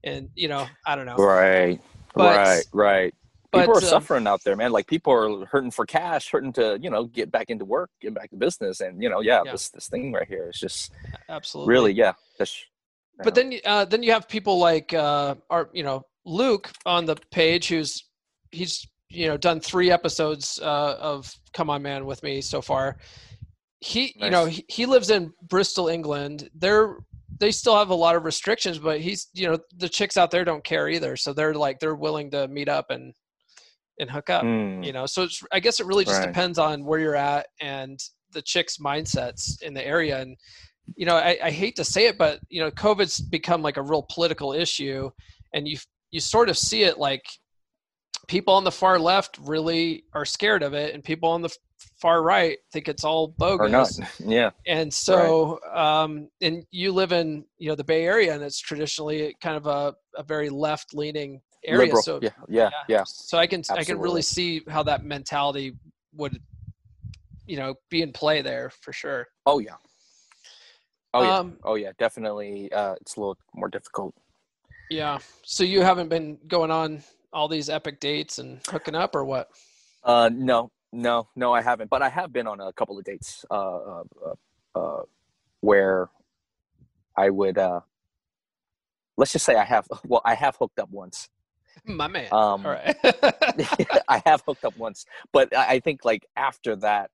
[0.04, 1.80] and you know i don't know Right.
[2.14, 2.64] But- right.
[2.72, 3.14] Right.
[3.50, 4.70] but, People are um, suffering out there, man.
[4.70, 8.14] Like people are hurting for cash, hurting to, you know, get back into work, get
[8.14, 8.80] back to business.
[8.80, 9.52] And, you know, yeah, Yeah.
[9.52, 10.92] this this thing right here is just
[11.28, 12.12] absolutely really, yeah.
[13.22, 17.04] But then you- uh, then you have people like uh, our you know Luke on
[17.04, 18.04] the page who's
[18.50, 22.96] he's you know done three episodes uh, of Come On Man with me so far.
[23.80, 26.48] He you know he, he lives in Bristol, England.
[26.54, 26.96] They're
[27.38, 30.44] they still have a lot of restrictions, but he's you know the chicks out there
[30.44, 33.14] don't care either, so they're like they're willing to meet up and
[33.98, 34.44] and hook up.
[34.44, 36.28] Mm, You know, so it's I guess it really just Right.
[36.28, 37.98] depends on where you're at and
[38.32, 40.36] the chicks' mindsets in the area and
[40.96, 43.82] you know, I, I hate to say it, but you know, COVID's become like a
[43.82, 45.10] real political issue,
[45.54, 45.78] and you
[46.10, 47.24] you sort of see it like
[48.28, 51.48] people on the far left really are scared of it, and people on the
[52.00, 53.88] far right think it's all or not.
[53.88, 54.00] bogus.
[54.24, 54.50] Yeah.
[54.66, 59.34] And so, um, and you live in you know the Bay Area, and it's traditionally
[59.40, 61.86] kind of a, a very left leaning area.
[61.86, 62.02] Liberal.
[62.02, 62.30] So yeah.
[62.48, 62.70] Yeah.
[62.88, 63.04] Yeah.
[63.06, 65.76] so I can I can really see how that mentality
[66.14, 66.40] would
[67.46, 69.26] you know be in play there for sure.
[69.46, 69.76] Oh, yeah.
[71.12, 71.38] Oh, yeah.
[71.38, 71.92] Um, oh, yeah.
[71.98, 72.72] Definitely.
[72.72, 74.14] Uh, it's a little more difficult.
[74.90, 75.18] Yeah.
[75.42, 79.48] So you haven't been going on all these epic dates and hooking up or what?
[80.02, 81.90] Uh, no, no, no, I haven't.
[81.90, 85.02] But I have been on a couple of dates uh, uh, uh, uh,
[85.60, 86.08] where
[87.16, 87.80] I would, uh,
[89.16, 91.28] let's just say I have, well, I have hooked up once.
[91.84, 92.26] My man.
[92.26, 92.96] Um, all right.
[94.08, 97.10] I have hooked up once, but I think like after that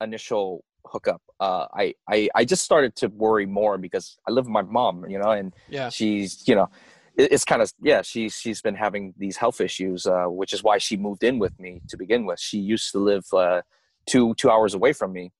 [0.00, 4.52] initial hookup, uh, I, I, I just started to worry more because I live with
[4.52, 5.88] my mom, you know, and yeah.
[5.88, 6.70] she's you know
[7.16, 10.78] it's kind of yeah she's she's been having these health issues uh, which is why
[10.78, 12.40] she moved in with me to begin with.
[12.40, 13.62] She used to live uh,
[14.06, 15.32] two two hours away from me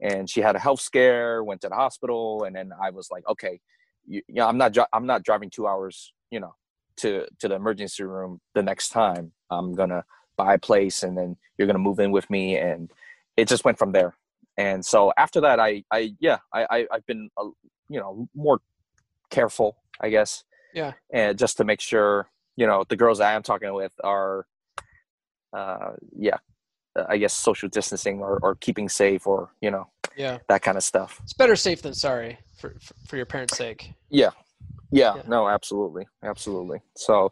[0.00, 3.26] and she had a health scare went to the hospital and then i was like
[3.28, 3.60] okay
[4.06, 6.54] you, you know, i'm not i'm not driving two hours you know
[6.96, 9.32] to to the emergency room the next time.
[9.50, 10.04] I'm gonna
[10.36, 12.90] buy a place and then you're gonna move in with me and
[13.36, 14.16] it just went from there.
[14.56, 17.48] And so after that i i yeah i, I i've been uh,
[17.88, 18.60] you know more
[19.30, 20.92] careful i guess Yeah.
[21.12, 24.46] and just to make sure you know the girls i am talking with are
[25.56, 26.36] uh yeah
[27.08, 30.38] i guess social distancing or, or keeping safe or you know Yeah.
[30.48, 33.92] that kind of stuff It's better safe than sorry for for, for your parents' sake.
[34.10, 34.30] yeah
[34.90, 35.22] yeah, Yeah.
[35.26, 37.30] no absolutely absolutely so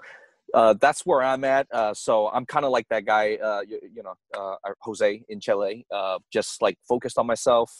[0.52, 1.68] uh, that's where I'm at.
[1.70, 5.38] Uh, so I'm kind of like that guy, uh, you, you know, uh, Jose in
[5.38, 7.70] Chile, uh, just like focused on myself.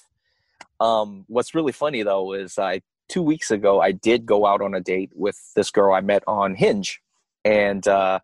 [0.78, 4.74] Um, what's really funny though is I two weeks ago I did go out on
[4.74, 7.00] a date with this girl I met on Hinge,
[7.44, 8.20] and uh,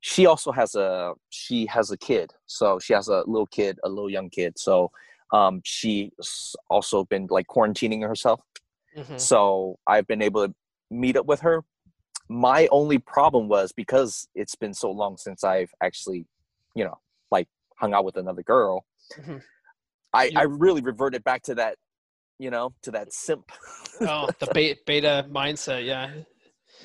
[0.00, 2.34] she also has a she has a kid.
[2.46, 4.58] So she has a little kid, a little young kid.
[4.58, 4.90] So
[5.32, 8.40] um, she's also been like quarantining herself.
[8.96, 9.18] Mhm.
[9.20, 10.54] So I've been able to
[10.90, 11.64] meet up with her.
[12.28, 16.26] My only problem was because it's been so long since I've actually,
[16.74, 16.98] you know,
[17.30, 18.84] like hung out with another girl.
[19.14, 19.42] Mhm.
[20.12, 21.76] I, I really reverted back to that,
[22.38, 23.50] you know, to that simp.
[24.00, 25.84] Oh, the beta, beta mindset.
[25.84, 26.10] Yeah.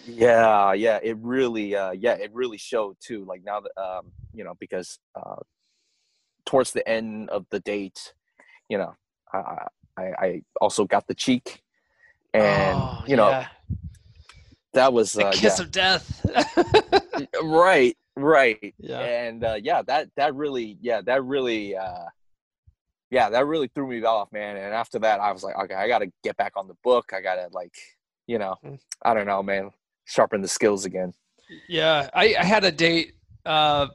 [0.05, 3.25] yeah, yeah, it really, uh, yeah, it really showed too.
[3.25, 5.35] Like now that, um, you know, because uh,
[6.45, 8.13] towards the end of the date,
[8.69, 8.95] you know,
[9.33, 11.61] I, I, I also got the cheek,
[12.33, 13.47] and Oh, you know, yeah.
[14.73, 15.63] that was the uh, kiss yeah.
[15.63, 16.25] of death.
[17.43, 18.99] right right yeah.
[18.99, 22.05] and uh, yeah that that really yeah that really uh
[23.11, 25.87] yeah that really threw me off man and after that i was like okay i
[25.87, 27.75] gotta get back on the book i gotta like
[28.27, 28.79] you know Mm.
[29.03, 29.69] i don't know man
[30.05, 31.13] sharpen the skills again
[31.67, 33.13] Yeah, I, I had a date
[33.45, 33.87] uh,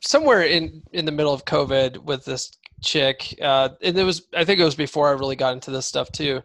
[0.00, 2.50] somewhere in in the middle of COVID with this
[2.82, 5.86] chick, uh, and it was I think it was before I really got into this
[5.86, 6.40] stuff too.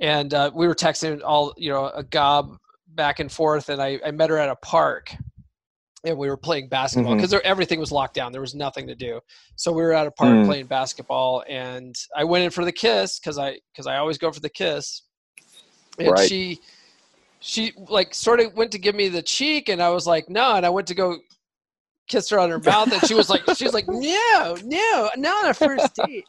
[0.00, 2.56] And uh, we were texting all you know a gob
[2.88, 5.14] back and forth, and I, I met her at a park,
[6.04, 8.32] and we were playing basketball because everything was locked down.
[8.32, 9.20] There was nothing to do,
[9.56, 10.44] so we were at a park Mm.
[10.46, 14.32] playing basketball, and I went in for the kiss because I because I always go
[14.32, 15.02] for the kiss,
[15.98, 16.28] and Right.
[16.28, 16.60] she
[17.40, 20.54] she like sort of went to give me the cheek and I was like, no.
[20.54, 21.18] And I went to go
[22.08, 25.44] kiss her on her mouth, and she was like, she was like, no, no, not
[25.44, 26.24] on a first date.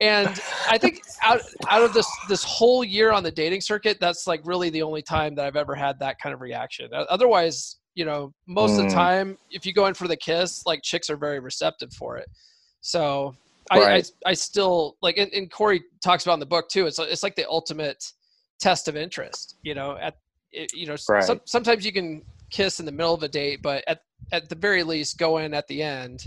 [0.00, 0.28] And
[0.68, 4.40] I think out out of this this whole year on the dating circuit, that's like
[4.44, 6.90] really the only time that I've ever had that kind of reaction.
[6.92, 8.78] Otherwise, you know, most mm.
[8.78, 8.94] of the mm.
[8.94, 12.30] time, if you go in for the kiss, like chicks are very receptive for it.
[12.80, 13.34] So
[13.72, 13.82] right.
[13.82, 16.86] I, I, I still like, and, and, Corey talks about in the book too.
[16.86, 18.12] It's it's like the ultimate
[18.60, 19.56] test of interest.
[19.62, 20.14] You know, at
[20.52, 21.24] you know, right.
[21.24, 24.54] some, sometimes you can kiss in the middle of a date, but at at the
[24.54, 26.22] very least, go in at the end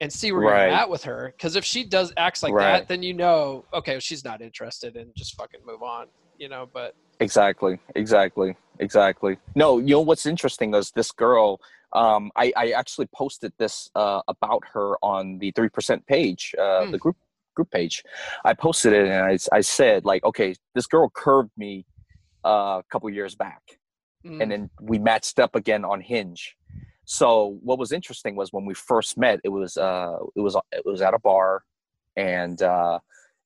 [0.00, 0.66] and see where right.
[0.66, 1.32] you're at with her.
[1.36, 5.14] Because if she does acts like that, then you know, okay, she's not interested, and
[5.14, 6.08] just fucking move on.
[6.36, 9.38] You know, but exactly, exactly, exactly.
[9.54, 11.60] No, you know what's interesting is this girl.
[11.92, 16.82] Um, I, I actually posted this uh, about her on the three percent page, uh,
[16.82, 16.92] mm.
[16.92, 17.16] the group
[17.54, 18.04] group page.
[18.44, 21.84] I posted it and I, I said like, okay, this girl curved me
[22.44, 23.62] uh, a couple years back,
[24.24, 24.40] mm.
[24.40, 26.56] and then we matched up again on Hinge
[27.10, 30.86] so what was interesting was when we first met, it was uh, it was it
[30.86, 31.64] was at a bar,
[32.14, 33.00] and uh,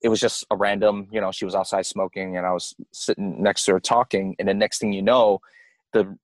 [0.05, 1.09] it was just a random.
[1.11, 4.47] You know, she was outside smoking, and I was sitting next to her talking, and
[4.47, 5.41] the next thing you know,
[5.93, 6.17] the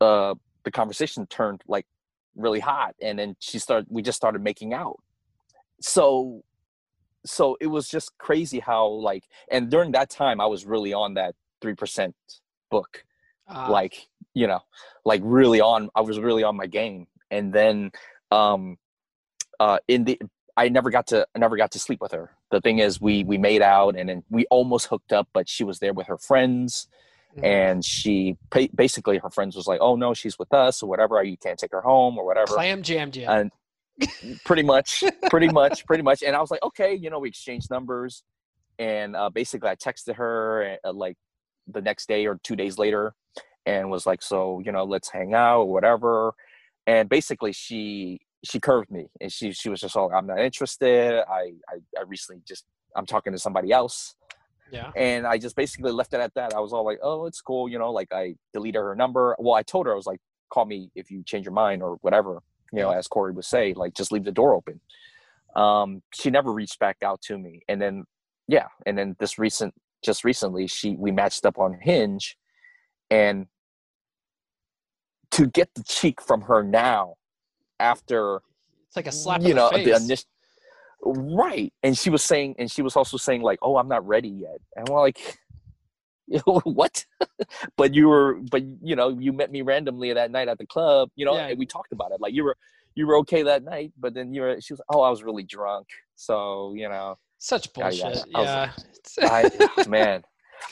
[0.00, 1.86] uh, the conversation turned like
[2.34, 3.86] really hot, and then she started.
[3.88, 4.98] We just started making out.
[5.80, 6.42] So
[7.24, 11.14] so it was just crazy how like and during that time i was really on
[11.14, 12.12] that 3%
[12.70, 13.04] book
[13.48, 14.60] uh, like you know
[15.04, 17.90] like really on i was really on my game and then
[18.30, 18.76] um
[19.60, 20.20] uh in the
[20.56, 23.24] i never got to I never got to sleep with her the thing is we
[23.24, 26.18] we made out and then we almost hooked up but she was there with her
[26.18, 26.88] friends
[27.36, 27.44] mm-hmm.
[27.44, 28.36] and she
[28.74, 31.72] basically her friends was like oh no she's with us or whatever you can't take
[31.72, 33.50] her home or whatever clam jammed you and
[34.44, 37.70] pretty much pretty much pretty much and i was like okay you know we exchanged
[37.70, 38.22] numbers
[38.78, 41.16] and uh, basically i texted her uh, like
[41.68, 43.14] the next day or two days later
[43.66, 46.34] and was like, so you know, let's hang out or whatever.
[46.86, 51.22] And basically, she she curved me, and she she was just like, I'm not interested.
[51.28, 52.64] I I, I recently just
[52.96, 54.14] I'm talking to somebody else.
[54.70, 54.90] Yeah.
[54.96, 56.54] And I just basically left it at that.
[56.54, 57.92] I was all like, oh, it's cool, you know.
[57.92, 59.36] Like I deleted her number.
[59.38, 61.96] Well, I told her I was like, call me if you change your mind or
[62.00, 62.40] whatever.
[62.72, 64.80] You know, as Corey would say, like just leave the door open.
[65.54, 68.04] Um, she never reached back out to me, and then
[68.48, 69.72] yeah, and then this recent,
[70.04, 72.36] just recently, she we matched up on Hinge,
[73.10, 73.46] and
[75.30, 77.14] to get the cheek from her now
[77.84, 78.40] after
[78.86, 80.28] it's like a slap you know the, the initial
[81.04, 81.72] right.
[81.82, 84.58] And she was saying and she was also saying like oh i'm not ready yet.
[84.76, 85.38] And we're like
[86.64, 87.04] what?
[87.76, 91.10] But you were but you know you met me randomly that night at the club
[91.16, 91.48] you know yeah.
[91.48, 92.20] and we talked about it.
[92.20, 92.56] Like you were
[92.94, 95.42] you were okay that night but then you were she was oh i was really
[95.42, 95.86] drunk.
[96.16, 98.24] So you know such bullshit.
[98.30, 98.72] yeah.
[99.20, 99.50] I,
[99.86, 100.22] man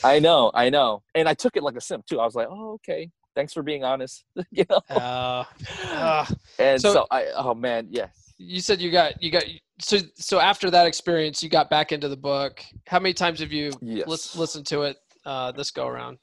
[0.03, 1.03] i know i know.
[1.13, 2.19] And i took it like a simp too.
[2.19, 4.79] I was like oh okay thanks for being honest you know?
[4.89, 5.43] Uh,
[5.91, 6.25] uh,
[6.59, 8.33] and so, so, i oh man yes.
[8.37, 9.43] You said you got you got
[9.79, 12.63] so so after that experience you got back into the book.
[12.87, 14.07] How many times have you yes.
[14.07, 16.17] li- listened to it uh this go around?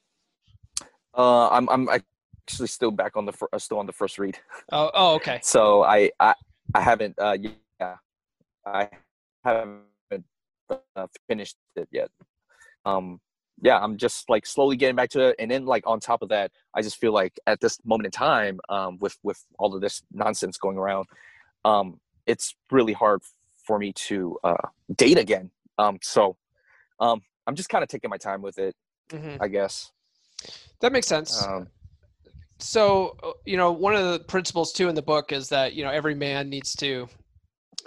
[1.17, 4.37] Uh i'm i'm actually still back on the fir- uh, still on the first read.
[4.71, 5.39] Oh oh okay.
[5.43, 6.35] So i i
[6.75, 7.95] i haven't uh yeah
[8.65, 8.89] i
[9.43, 9.83] haven't
[10.95, 12.09] uh, finished it yet.
[12.85, 13.19] Um
[13.61, 15.35] yeah, I'm just like slowly getting back to it.
[15.39, 18.11] And then like on top of that, I just feel like at this moment in
[18.11, 21.05] time, um, with with all of this nonsense going around,
[21.63, 23.21] um, it's really hard
[23.63, 25.51] for me to uh, date again.
[25.77, 26.37] Um, so
[26.99, 28.75] um, I'm just kind of taking my time with it,
[29.09, 29.41] mm-hmm.
[29.41, 29.91] I guess.
[30.81, 31.45] That makes sense.
[31.45, 31.67] Um,
[32.57, 35.83] so uh, you know, one of the principles too in the book is that you
[35.83, 37.07] know every man needs to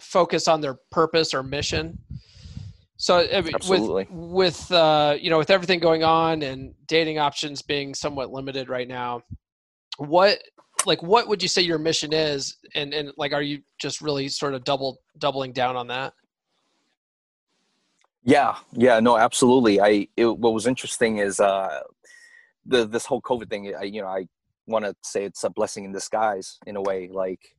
[0.01, 1.99] focus on their purpose or mission
[3.05, 4.07] so Absolutely.
[4.11, 8.71] with with uh, you know with everything going on and dating options being somewhat limited
[8.71, 9.21] right now,
[9.99, 10.39] what
[10.87, 14.29] like what would you say your mission is, and and like are you just really
[14.29, 16.15] sort of double doubling down on that?
[18.23, 19.83] Yeah, yeah, no, absolutely.
[19.83, 21.81] I it, what was interesting is uh,
[22.65, 23.75] the this whole COVID thing.
[23.79, 24.27] I, you know, I
[24.67, 27.11] want to say it's a blessing in disguise in a way.
[27.13, 27.55] Like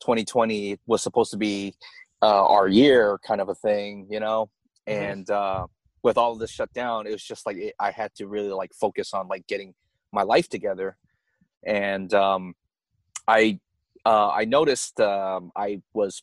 [0.00, 1.72] 2020 was supposed to be
[2.20, 4.50] uh, our year, kind of a thing, you know
[4.88, 5.02] mm-hmm.
[5.02, 5.66] and uh,
[6.02, 8.50] with all of this shut down it was just like it, i had to really
[8.50, 9.74] like focus on like getting
[10.12, 10.96] my life together
[11.66, 12.54] and um,
[13.28, 13.58] i
[14.06, 16.22] uh, i noticed um, i was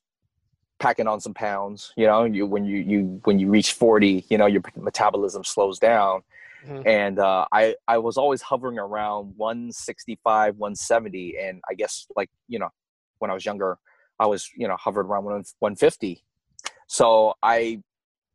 [0.80, 4.38] packing on some pounds you know you when you you when you reach 40 you
[4.38, 6.22] know your metabolism slows down
[6.66, 6.88] mm-hmm.
[6.88, 12.60] and uh, i i was always hovering around 165 170 and i guess like you
[12.60, 12.70] know
[13.20, 13.78] when i was younger
[14.20, 16.24] i was you know hovered around 150
[16.88, 17.82] so i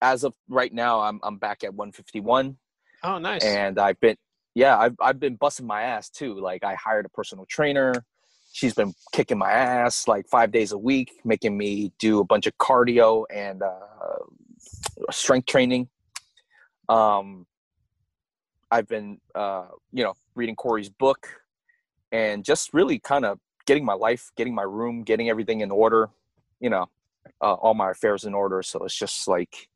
[0.02, 2.56] as of right now, I'm I'm back at 151.
[3.04, 3.42] Oh, nice.
[3.44, 4.16] And I've been
[4.54, 6.38] yeah, I've I've been busting my ass too.
[6.38, 7.94] Like I hired a personal trainer.
[8.52, 12.46] she's been kicking my ass like five days a week, making me do a bunch
[12.46, 15.88] of cardio and uh, strength training.
[16.88, 17.46] Um,
[18.70, 21.28] I've been, uh, you know, reading Corey's book
[22.10, 26.10] and just really kind of getting my life, getting my room, getting everything in order,
[26.60, 26.88] you know,
[27.40, 28.62] uh, all my affairs in order.
[28.62, 29.68] So it's just like,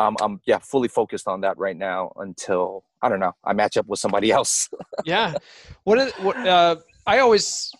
[0.00, 3.76] um, I'm yeah fully focused on that right now until I don't know I match
[3.76, 4.68] up with somebody else.
[5.04, 5.34] yeah,
[5.84, 6.76] what is what uh,
[7.06, 7.72] I always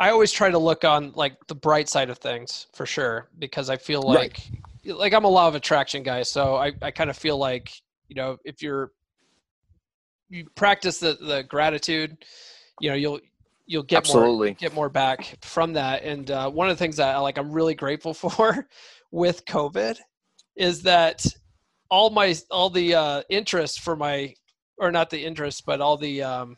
[0.00, 3.70] I always try to look on like the bright side of things for sure because
[3.70, 4.38] I feel like
[4.84, 4.96] right.
[4.96, 7.72] like I'm a law of attraction guy, so I I kind of feel like
[8.08, 8.90] you know if you're
[10.28, 12.24] you practice the the gratitude,
[12.80, 13.20] you know you'll
[13.66, 14.48] you'll get Absolutely.
[14.48, 16.02] more get more back from that.
[16.02, 18.66] And uh, one of the things that like I'm really grateful for
[19.12, 19.98] with COVID
[20.56, 21.24] is that
[21.92, 24.34] all my all the uh, interest for my
[24.78, 26.56] or not the interest, but all the um,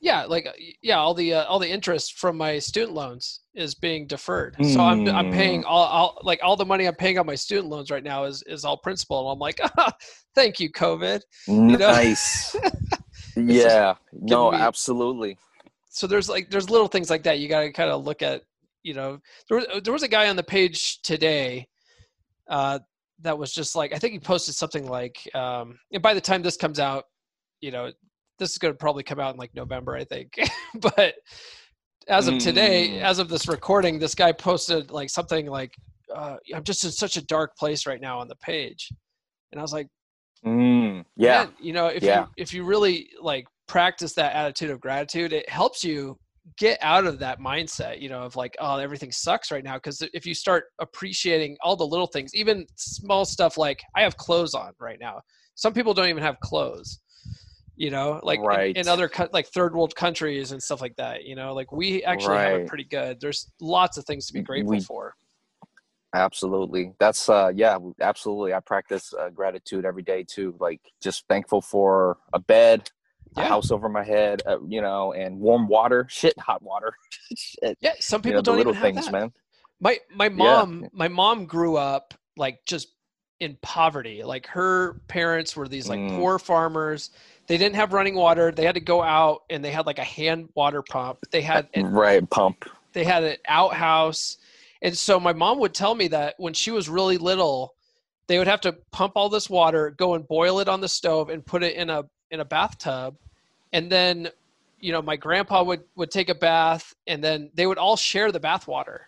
[0.00, 0.46] yeah, like
[0.80, 4.54] yeah, all the uh, all the interest from my student loans is being deferred.
[4.58, 4.72] Mm.
[4.72, 5.68] So I'm I'm paying hmm.
[5.68, 8.44] all, all like all the money I'm paying on my student loans right now is
[8.44, 9.20] is all principal.
[9.28, 9.92] And I'm like, ah,
[10.36, 11.22] thank you, COVID.
[11.48, 11.76] You know?
[11.78, 12.54] Nice.
[13.36, 13.94] yeah.
[14.12, 15.36] No, me, absolutely.
[15.90, 18.44] So there's like there's little things like that you got to kind of look at.
[18.84, 21.68] You know, there was there was a guy on the page today
[22.48, 22.78] uh,
[23.22, 26.42] that was just like I think he posted something like, um, and by the time
[26.42, 27.04] this comes out,
[27.60, 27.90] you know,
[28.38, 30.38] this is going to probably come out in like November, I think.
[30.96, 31.14] but
[32.08, 33.02] as of today, mm.
[33.02, 35.72] as of this recording, this guy posted like something like,
[36.14, 38.88] uh, "I'm just in such a dark place right now" on the page,
[39.52, 39.86] and I was like,
[40.44, 42.22] mm, "Yeah, you know, if yeah.
[42.22, 46.18] you if you really like practice that attitude of gratitude, it helps you
[46.58, 49.74] get out of that mindset, you know, of like, oh, everything sucks right now.
[49.74, 54.16] Because if you start appreciating all the little things, even small stuff like I have
[54.16, 55.20] clothes on right now.
[55.54, 57.00] Some people don't even have clothes,
[57.76, 58.74] you know, like right.
[58.74, 61.24] in, in, other like third world countries and stuff like that.
[61.24, 62.52] You know, like we actually right.
[62.52, 63.20] have it pretty good.
[63.20, 65.14] There's lots of things to be grateful we, for.
[66.14, 66.92] Absolutely.
[66.98, 68.52] That's uh yeah, absolutely.
[68.52, 70.54] I practice uh, gratitude every day too.
[70.58, 72.90] Like just thankful for a bed,
[73.36, 73.44] yeah.
[73.44, 76.92] a house over my head, uh, you know, and warm water, shit, hot water.
[77.36, 77.78] shit.
[77.80, 79.12] Yeah, some people you know, don't little even things, have that.
[79.12, 79.32] man.
[79.80, 80.88] My my mom, yeah.
[80.92, 82.88] my mom grew up like just
[83.40, 84.22] in poverty.
[84.22, 86.16] Like her parents were these like mm.
[86.16, 87.10] poor farmers.
[87.48, 88.52] They didn't have running water.
[88.52, 91.18] They had to go out and they had like a hand water pump.
[91.32, 92.64] They had an, right pump.
[92.92, 94.36] They had an outhouse.
[94.80, 97.74] And so my mom would tell me that when she was really little,
[98.28, 101.28] they would have to pump all this water, go and boil it on the stove
[101.28, 103.14] and put it in a in a bathtub
[103.72, 104.28] and then
[104.80, 108.32] you know my grandpa would would take a bath and then they would all share
[108.32, 109.06] the bath water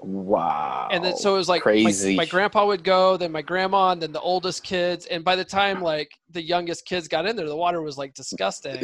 [0.00, 0.88] wow.
[0.90, 2.16] And then so it was like crazy.
[2.16, 5.36] my, my, grandpa would go then my grandma and then the oldest kids and by
[5.36, 8.76] the time like the youngest kids got in there the water was like disgusting.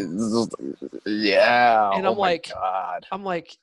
[1.04, 1.90] Yeah.
[1.92, 3.06] And oh i'm oh like God.
[3.12, 3.56] i'm like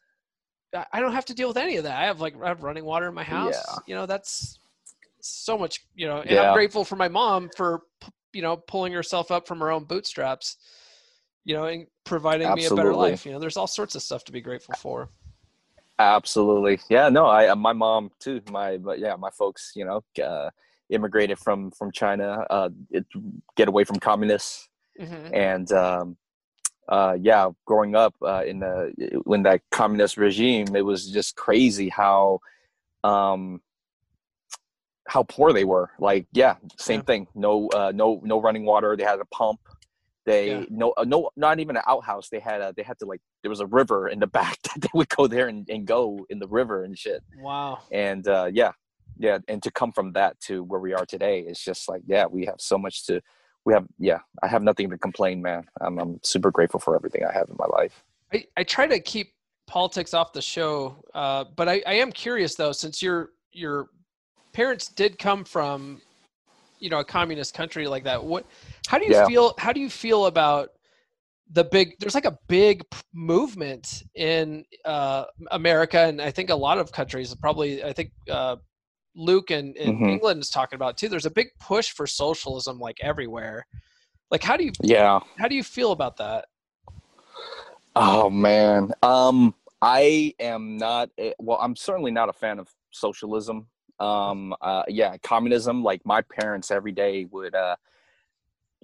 [0.93, 1.97] i don't have to deal with any of that.
[1.97, 3.55] I have like i have running water in my house.
[3.55, 3.75] Yeah.
[3.87, 4.59] you know that's
[5.21, 6.49] so much you know and yeah.
[6.49, 7.81] i'm grateful for my mom for
[8.35, 10.57] you know pulling herself up from her own bootstraps
[11.45, 12.75] you know and providing Absolutely.
[12.75, 15.09] me a better life you know there's all sorts of stuff to be grateful for
[15.97, 16.79] Absolutely.
[16.89, 18.41] Yeah, no, I my mom too.
[18.51, 20.49] My but yeah, my folks, you know, uh,
[20.89, 23.05] immigrated from from China, uh, it,
[23.55, 24.67] get away from communists,
[24.99, 25.33] mm-hmm.
[25.33, 26.17] and um,
[26.89, 31.87] uh, yeah, growing up uh, in the when that communist regime, it was just crazy
[31.87, 32.39] how
[33.05, 33.61] um,
[35.07, 35.91] how poor they were.
[35.99, 37.05] Like, yeah, same yeah.
[37.05, 37.27] thing.
[37.35, 38.95] No, uh, no, no running water.
[38.97, 39.59] They had a pump.
[40.25, 40.65] They yeah.
[40.69, 42.29] no, uh, no, not even an outhouse.
[42.29, 44.81] They had a, they had to like there was a river in the back that
[44.81, 47.23] they would go there and, and go in the river and shit.
[47.39, 47.79] Wow.
[47.91, 48.71] And uh, yeah,
[49.17, 52.25] yeah, and to come from that to where we are today is just like yeah,
[52.25, 53.21] we have so much to.
[53.65, 55.65] We have yeah, I have nothing to complain, man.
[55.81, 58.03] I'm I'm super grateful for everything I have in my life.
[58.33, 59.33] I, I try to keep
[59.67, 63.87] politics off the show, uh, but I, I am curious though, since your your
[64.55, 66.01] parents did come from,
[66.79, 68.23] you know, a communist country like that.
[68.23, 68.45] What
[68.87, 69.27] how do you yeah.
[69.27, 69.53] feel?
[69.57, 70.69] How do you feel about
[71.51, 71.95] the big?
[71.99, 72.83] There's like a big
[73.13, 77.35] movement in uh, America, and I think a lot of countries.
[77.35, 78.55] Probably, I think uh,
[79.15, 80.09] Luke and in mm-hmm.
[80.09, 81.09] England is talking about too.
[81.09, 83.67] There's a big push for socialism, like everywhere.
[84.31, 84.71] Like, how do you?
[84.81, 85.19] Yeah.
[85.37, 86.45] How do you feel about that?
[87.97, 91.09] Oh man, um, I am not.
[91.39, 93.67] Well, I'm certainly not a fan of socialism.
[93.99, 95.83] Um, uh, yeah, communism.
[95.83, 97.55] Like my parents every day would.
[97.55, 97.75] Uh,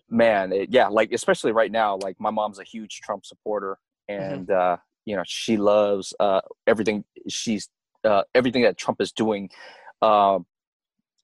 [0.10, 3.78] man, it, yeah, like especially right now, like my mom's a huge Trump supporter,
[4.10, 4.24] mm-hmm.
[4.24, 4.74] and mm-hmm.
[4.74, 7.04] uh, you know she loves uh, everything.
[7.28, 7.70] She's
[8.04, 9.50] uh, everything that Trump is doing,
[10.02, 10.40] uh,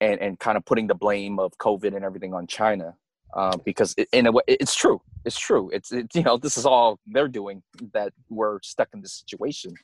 [0.00, 2.94] and and kind of putting the blame of COVID and everything on China.
[3.34, 6.56] uh, because it, in a way it's true it's true it's it, you know this
[6.56, 7.62] is all they're doing
[7.92, 9.74] that we're stuck in this situation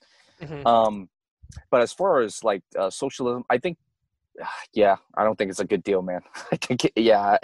[0.40, 0.66] Mhm.
[0.66, 1.09] um
[1.70, 3.78] but as far as like uh, socialism i think
[4.74, 6.20] yeah i don't think it's a good deal man
[6.53, 7.37] i think yeah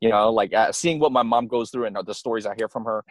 [0.00, 2.68] you know like uh, seeing what my mom goes through and the stories i hear
[2.68, 3.04] from her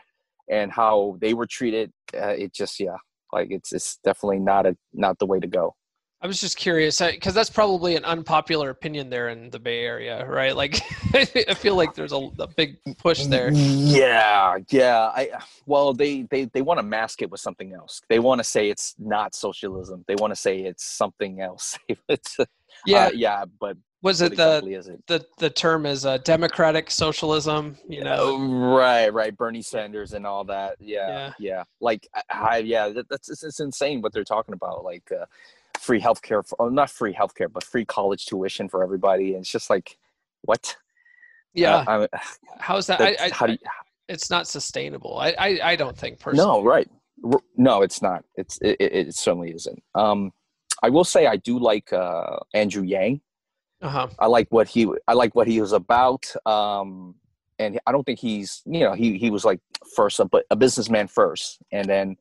[0.50, 2.98] and how they were treated uh, it just yeah
[3.32, 5.76] like it's it's definitely not a not the way to go
[6.22, 10.26] I was just curious because that's probably an unpopular opinion there in the Bay Area,
[10.28, 10.54] right?
[10.54, 10.82] Like,
[11.14, 11.24] I
[11.54, 13.52] feel like there's a, a big push there.
[13.54, 15.12] Yeah, yeah.
[15.16, 15.30] I
[15.66, 18.02] well, they they they want to mask it with something else.
[18.10, 20.04] They want to say it's not socialism.
[20.10, 21.80] They want to say it's something else.
[22.10, 22.38] it's
[22.80, 25.04] uh, Yeah, yeah, but was it the exactly is it?
[25.08, 27.78] the the term is uh, democratic socialism?
[27.88, 29.36] You know, Oh, right, right.
[29.36, 30.76] Bernie Sanders and all that.
[30.80, 31.34] Yeah, Yeah.
[31.40, 31.64] yeah.
[31.82, 34.84] Like, I, I yeah, that, that's it's, it's insane what they're talking about.
[34.84, 35.26] Like, uh,
[35.78, 39.34] free healthcare for, oh, not free healthcare, but free college tuition for everybody.
[39.34, 39.98] And it's just like,
[40.44, 40.76] what?
[41.54, 41.84] yeah.
[41.88, 42.08] Uh,
[42.60, 43.02] How's that?
[43.02, 43.60] I, I, how do you,
[44.08, 45.18] it's not sustainable.
[45.20, 46.48] I, I, I don't think personally.
[46.48, 46.90] No, right.
[47.58, 48.24] No, it's not.
[48.36, 49.84] It's it, it, it certainly isn't.
[49.94, 50.32] Um,
[50.82, 53.22] I will say I do like uh, Andrew Yang.
[53.82, 54.08] Uh huh.
[54.20, 56.26] I like what he I like what he was about.
[56.46, 57.16] Um,
[57.60, 59.60] and I don't think he's you know he he was like
[59.96, 62.18] first a, a businessman first, and then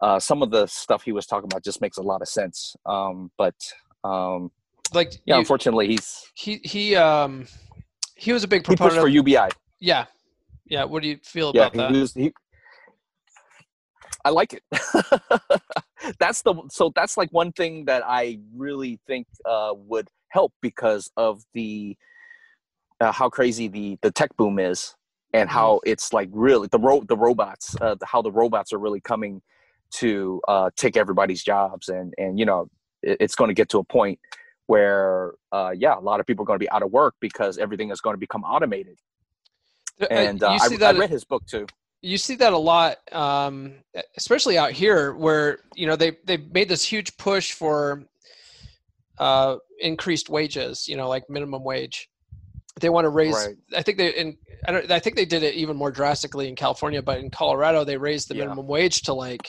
[0.00, 2.76] uh, some of the stuff he was talking about just makes a lot of sense.
[2.84, 3.54] Um, but
[4.02, 4.50] um,
[4.92, 7.46] Like, yeah, you- unfortunately, he's he he um
[8.16, 9.00] he was a big he pushed proponent.
[9.02, 9.48] for of, UBI.
[9.80, 10.04] yeah,
[10.66, 10.84] yeah.
[10.84, 11.92] What do you feel Yeah, about that?
[11.92, 12.32] he was he.
[14.24, 14.62] I like it.
[16.18, 21.10] that's the so that's like one thing that I really think uh, would help because
[21.16, 21.96] of the
[23.00, 24.94] uh, how crazy the the tech boom is
[25.32, 28.78] and how it's like really the ro- the robots uh, the, how the robots are
[28.78, 29.42] really coming
[29.90, 32.68] to uh, take everybody's jobs and and you know
[33.02, 34.18] it, it's going to get to a point
[34.66, 37.58] where uh, yeah a lot of people are going to be out of work because
[37.58, 38.98] everything is going to become automated.
[40.00, 41.66] Uh, and uh, I, I read his book too
[42.04, 43.74] you see that a lot um,
[44.16, 48.04] especially out here where you know they they made this huge push for
[49.18, 52.08] uh, increased wages you know like minimum wage
[52.80, 53.56] they want to raise Right.
[53.76, 54.36] i think they in
[54.66, 57.84] I, don't, I think they did it even more drastically in california but in colorado
[57.84, 58.44] they raised the Yeah.
[58.44, 59.48] minimum wage to like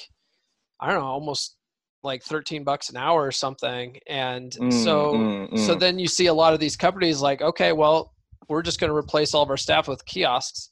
[0.80, 1.56] i don't know almost
[2.04, 5.80] like 13 bucks an hour or something and Mm, so mm, so mm.
[5.80, 8.14] then you see a lot of these companies like okay well
[8.48, 10.70] we're just going to replace all of our staff with kiosks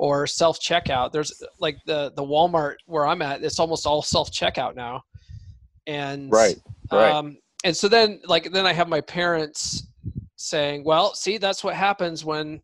[0.00, 4.30] or self checkout there's like the the walmart where i'm at it's almost all self
[4.32, 5.02] checkout now.
[5.86, 6.56] And right
[6.90, 7.12] right.
[7.12, 9.86] um and so then like then i have my parents
[10.36, 12.62] saying well see that's what happens when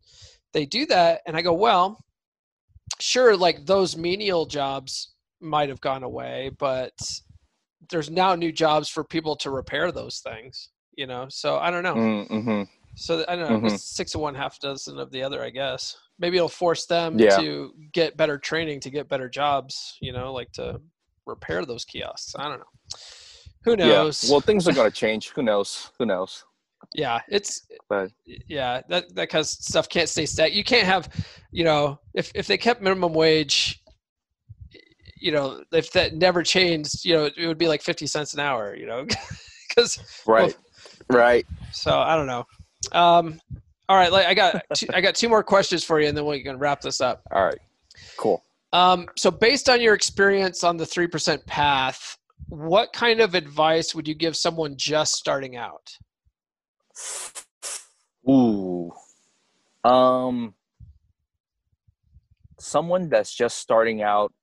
[0.53, 1.21] they do that.
[1.27, 2.03] And i go well
[2.99, 6.93] sure like those menial jobs might have gone away but
[7.91, 11.27] there's now new jobs for people to repair those things you know?
[11.29, 11.93] So i don't know.
[11.93, 12.67] Mm, mhm.
[12.97, 13.79] So I don't know, Mhm.
[13.79, 15.95] six of one, half dozen of the other, I guess.
[16.19, 17.37] Maybe it'll force them Yeah.
[17.37, 20.81] to get better training to get better jobs, you know, like to
[21.27, 22.33] repair those kiosks.
[22.35, 22.65] I don't know.
[23.65, 24.23] Who knows?
[24.23, 24.31] Yeah.
[24.31, 25.29] Well, things are going to change.
[25.29, 25.91] Who knows?
[25.99, 26.43] Who knows?
[26.95, 28.11] yeah, it's But
[28.47, 30.53] yeah, that that kind of stuff can't stay static.
[30.55, 31.09] You can't have,
[31.51, 33.79] you know, if if they kept minimum wage,
[35.19, 38.39] you know, if that never changed, you know, it would be like fifty cents an
[38.39, 39.05] hour, you know,
[39.69, 40.55] because right,
[41.09, 41.45] right.
[41.71, 42.45] So I don't know.
[42.91, 43.39] Um,
[43.89, 46.25] all right, like I got two, I got two more questions for you, and then
[46.25, 47.21] we can wrap this up.
[47.31, 47.59] All right.
[48.17, 48.43] Cool.
[48.73, 52.17] Um, so based on your experience on the three percent path,
[52.49, 55.97] what kind of advice would you give someone just starting out?
[58.29, 58.91] Ooh.
[59.83, 60.53] Um.
[62.59, 64.33] Someone that's just starting out.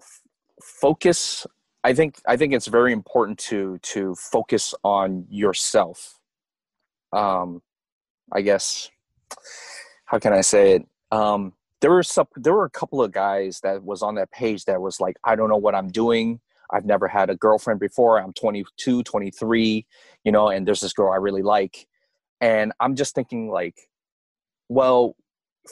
[0.00, 0.22] f-
[0.62, 1.46] Focus.
[1.84, 2.20] I think.
[2.26, 6.18] I think it's very important to to focus on yourself.
[7.12, 7.62] Um,
[8.32, 8.90] I guess.
[10.04, 10.86] How can I say it?
[11.10, 12.26] Um, there were some.
[12.36, 15.36] There were a couple of guys that was on that page that was like, I
[15.36, 16.40] don't know what I'm doing.
[16.70, 18.18] I've never had a girlfriend before.
[18.18, 19.86] I'm 22, 23,
[20.24, 21.86] you know, and there's this girl I really like
[22.42, 23.88] and i'm just thinking like
[24.68, 25.16] well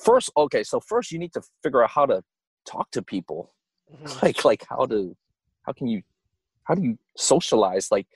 [0.03, 2.23] first okay so first you need to figure out how to
[2.65, 3.53] talk to people
[4.23, 5.15] like like how to
[5.65, 6.01] how can you
[6.65, 8.07] how do you socialize like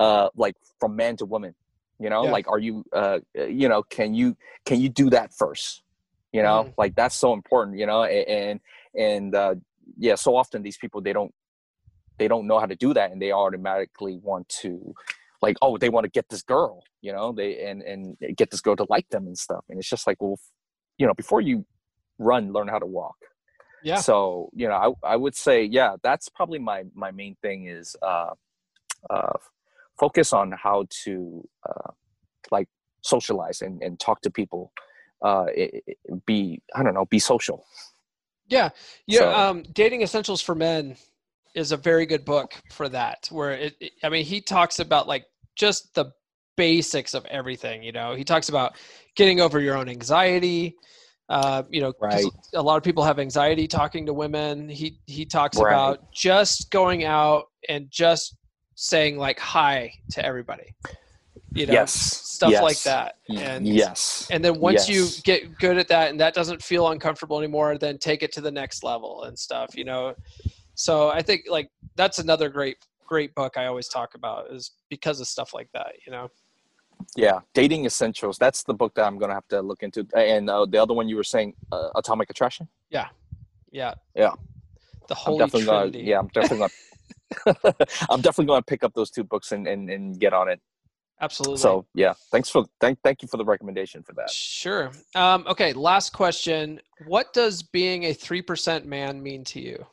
[0.00, 1.54] uh like from man to woman
[2.00, 2.32] you know Yeah.
[2.32, 5.82] like are you uh you know can you can you do that first
[6.32, 6.74] you know Mhm.
[6.78, 8.60] like that's so important you know and
[8.98, 9.54] and uh
[9.98, 11.32] yeah so often these people they don't
[12.18, 14.94] they don't know how to do that and they automatically want to
[15.42, 18.60] like oh they want to get this girl you know they and and get this
[18.60, 20.38] girl to like them and stuff and it's just like well
[20.98, 21.64] you know before you
[22.18, 23.16] run learn how to walk
[23.82, 23.96] Yeah.
[23.96, 27.96] so you know i, I would say yeah that's probably my my main thing is
[28.02, 28.32] uh
[29.08, 29.38] uh
[30.00, 31.90] focus on how to uh
[32.50, 32.68] like
[33.02, 34.72] socialize and, and talk to people
[35.22, 37.66] uh, it, it, be I don't know, be social.
[38.48, 38.70] Yeah,
[39.06, 39.18] yeah.
[39.18, 40.96] So, um, Dating Essentials for Men
[41.54, 43.28] is a very good book for that.
[43.30, 45.26] Where it, it, I mean, he talks about like
[45.56, 46.06] just the
[46.56, 47.82] basics of everything.
[47.82, 48.76] You know, he talks about
[49.16, 50.76] getting over your own anxiety.
[51.28, 52.24] Uh, you know, right.
[52.54, 54.68] a lot of people have anxiety talking to women.
[54.68, 55.70] He he talks right.
[55.70, 58.36] about just going out and just
[58.82, 60.74] saying like hi to everybody
[61.52, 61.92] you know yes.
[61.92, 62.62] stuff yes.
[62.62, 64.26] like that and yes.
[64.30, 65.16] and then once yes.
[65.16, 68.40] you get good at that and that doesn't feel uncomfortable anymore then take it to
[68.40, 70.14] the next level and stuff you know.
[70.76, 75.20] So i think like that's another great great book i always talk about is because
[75.20, 76.30] of stuff like that you know.
[77.16, 80.06] Yeah dating essentials that's the book that i'm gonna have to look into.
[80.16, 82.66] And uh, the other one you were saying uh, atomic attraction?
[82.88, 83.08] Yeah.
[83.72, 83.92] Yeah.
[84.14, 84.32] Yeah.
[85.08, 86.70] The whole yeah i'm definitely gonna
[88.10, 90.60] I'm definitely going to pick up those two books and, and, and get on it.
[91.22, 91.58] Absolutely.
[91.58, 94.30] So yeah, thanks for thank thank you for the recommendation for that.
[94.30, 94.90] Sure.
[95.14, 95.74] Um, okay.
[95.74, 96.80] Last question.
[97.06, 99.86] What does being a three percent man mean to you?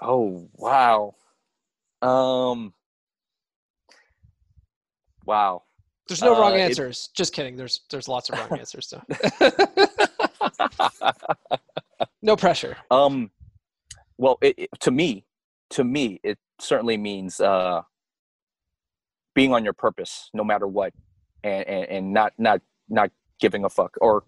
[0.00, 1.14] Oh wow.
[2.00, 2.72] Um.
[5.26, 5.64] Wow.
[6.08, 7.10] There's no uh, wrong answers.
[7.12, 7.56] It, Just kidding.
[7.56, 8.88] There's there's lots of wrong answers.
[8.88, 9.02] So.
[12.22, 12.78] no pressure.
[12.90, 13.30] Um.
[14.16, 15.25] Well, it, it, to me,
[15.70, 17.82] to me, it certainly means uh,
[19.34, 20.92] being on your purpose, no matter what,
[21.44, 23.10] and, and, and not not not
[23.40, 23.96] giving a fuck.
[24.00, 24.24] Or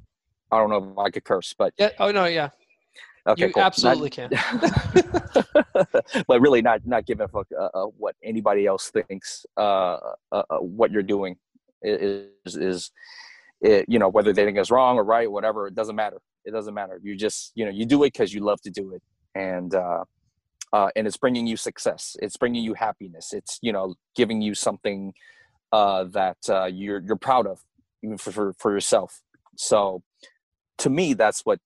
[0.51, 1.91] I don't know if I could curse, but yeah.
[1.99, 2.51] Oh no, yeah.
[3.27, 3.63] Okay, you cool.
[3.63, 5.83] absolutely not, can.
[6.27, 9.45] but really, not not giving a fuck uh, uh, what anybody else thinks.
[9.57, 9.99] Uh,
[10.33, 11.37] uh, uh what you're doing
[11.83, 12.91] is is,
[13.61, 15.67] it, you know whether they think it's wrong or right, whatever.
[15.67, 16.19] It doesn't matter.
[16.45, 16.99] It doesn't matter.
[17.03, 19.03] You just you know you do it because you love to do it,
[19.35, 19.75] and
[20.73, 22.17] uh, and it's bringing you success.
[22.21, 23.33] It's bringing you happiness.
[23.33, 25.15] It's you know giving you something
[25.73, 27.61] uh, that uh, you're you're proud of,
[28.03, 29.21] even for, for, for yourself.
[29.57, 30.03] So,
[30.79, 31.59] to me, that's what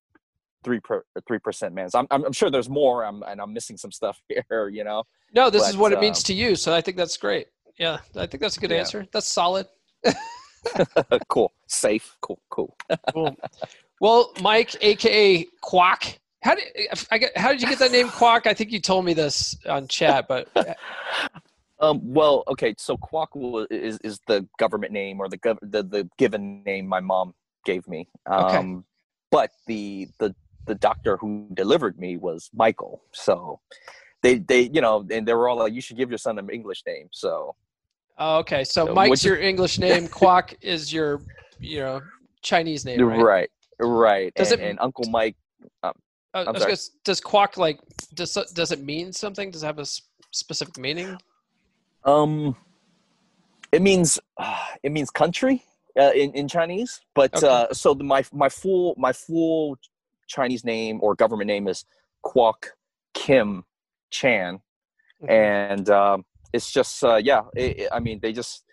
[0.64, 0.80] three
[1.26, 1.88] three percent man.
[1.94, 3.04] I'm, I'm sure there's more.
[3.04, 4.68] I'm and I'm missing some stuff here.
[4.68, 5.04] You know.
[5.34, 6.56] No, this but, is what it means um to you.
[6.56, 7.48] So I think that's great.
[7.78, 8.78] Yeah, I think that's a good yeah.
[8.78, 9.06] answer.
[9.12, 9.66] That's solid.
[11.28, 11.52] cool.
[11.68, 12.16] Safe.
[12.20, 12.40] Cool.
[12.50, 12.76] Cool.
[13.12, 13.36] cool.
[14.00, 16.64] Well, Mike, aka Quack, how did
[17.10, 17.36] I get?
[17.36, 18.46] How did you get that name Quack?
[18.46, 20.48] I think you told me this on chat, but.
[21.80, 23.30] Um, well, okay, so Quack
[23.68, 27.34] is is the government name or the gov- the the given name my mom
[27.64, 28.08] gave me.
[28.30, 28.84] Um, okay.
[29.32, 30.32] But the the
[30.66, 33.02] the doctor who delivered me was Michael.
[33.10, 33.58] So
[34.22, 36.48] they they you know and they were all like, you should give your son an
[36.50, 37.08] English name.
[37.10, 37.56] So.
[38.16, 40.06] Oh, okay, so, so Mike's your English name.
[40.20, 41.20] Quack is your
[41.58, 42.00] you know
[42.42, 43.20] Chinese name, right?
[43.20, 43.50] Right.
[43.80, 44.32] Right.
[44.34, 45.34] Does and, it, and Uncle Mike
[46.34, 47.80] uh, I was gonna, does quack like
[48.14, 49.50] does does it mean something?
[49.50, 49.86] Does it have a
[50.30, 51.18] specific meaning?
[52.04, 52.56] Um,
[53.70, 55.62] it means uh, it means country
[55.98, 57.00] uh, in in Chinese.
[57.14, 57.46] But okay.
[57.46, 59.78] uh, so the, my my full my full
[60.26, 61.84] Chinese name or government name is
[62.24, 62.68] Kwok
[63.14, 63.64] Kim
[64.10, 64.60] Chan,
[65.22, 65.30] mm-hmm.
[65.30, 67.42] and um, it's just uh, yeah.
[67.54, 68.64] It, it, I mean, they just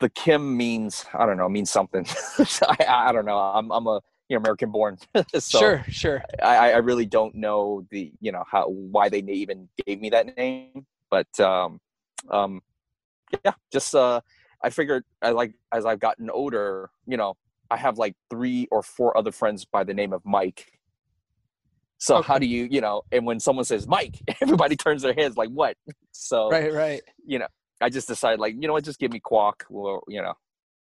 [0.00, 2.06] the Kim means I don't know means something.
[2.62, 3.38] I, I don't know.
[3.38, 4.96] I'm I'm a you know American born.
[5.34, 6.22] so sure, sure.
[6.42, 10.36] I, I really don't know the you know how why they even gave me that
[10.36, 11.80] name, but um,
[12.30, 12.62] um,
[13.44, 14.20] yeah, just uh,
[14.62, 17.36] I figured I like as I've gotten older, you know,
[17.70, 20.80] I have like three or four other friends by the name of Mike.
[21.98, 22.26] So okay.
[22.26, 25.50] how do you, you know, and when someone says Mike, everybody turns their heads like,
[25.50, 25.76] what?
[26.12, 27.02] So, right, right.
[27.26, 27.46] You know,
[27.80, 30.32] I just decided like, you know what, just give me Quack or, you know,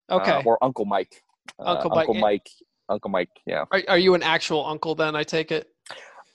[0.09, 0.31] okay.
[0.31, 1.21] Uh, or Uncle Mike.
[1.59, 2.07] Uncle uh, Mike.
[2.07, 2.49] Uncle Mike.
[2.89, 3.29] Uncle Mike.
[3.45, 3.65] Yeah.
[3.71, 5.15] Are, are you an actual uncle then?
[5.15, 5.69] I take it.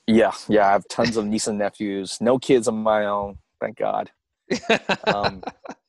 [0.07, 0.67] Yeah, yeah.
[0.67, 2.19] I have tons of nieces and nephews.
[2.21, 4.11] No kids of my own, thank God.
[5.05, 5.43] Um,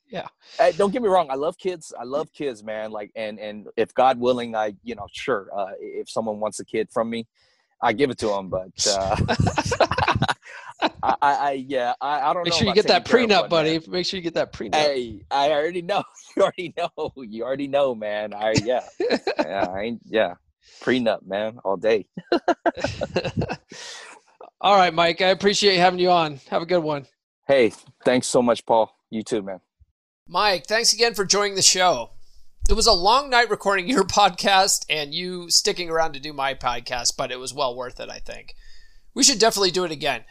[0.10, 0.28] yeah.
[0.58, 1.28] Hey, don't get me wrong.
[1.30, 1.94] I love kids.
[1.98, 2.92] I love kids, man.
[2.92, 5.48] Like, and and if God willing, I you know, sure.
[5.56, 7.28] Uh, if someone wants a kid from me,
[7.82, 8.50] I give it to them.
[8.50, 9.16] But uh,
[11.04, 12.44] I, I, yeah, I, I don't.
[12.44, 13.80] Make sure you get that prenup, buddy.
[13.88, 14.76] Make sure you get that prenup.
[14.76, 16.04] Hey, I already know.
[16.38, 17.12] You already know.
[17.18, 18.34] You already know, man.
[18.34, 18.86] I yeah,
[19.40, 20.36] yeah, I, yeah
[20.82, 22.08] prenup, man, all day.
[24.62, 25.22] all right, Mike.
[25.22, 26.40] I appreciate having you on.
[26.50, 27.06] Have a good one.
[27.48, 27.74] Hey,
[28.06, 28.96] thanks so much, Paul.
[29.10, 29.60] You too, man.
[30.28, 32.12] Mike, thanks again for joining the show.
[32.70, 36.54] It was a long night recording your podcast and you sticking around to do my
[36.54, 38.54] podcast, but it was well worth it, I think.
[39.16, 40.24] We should definitely do it again.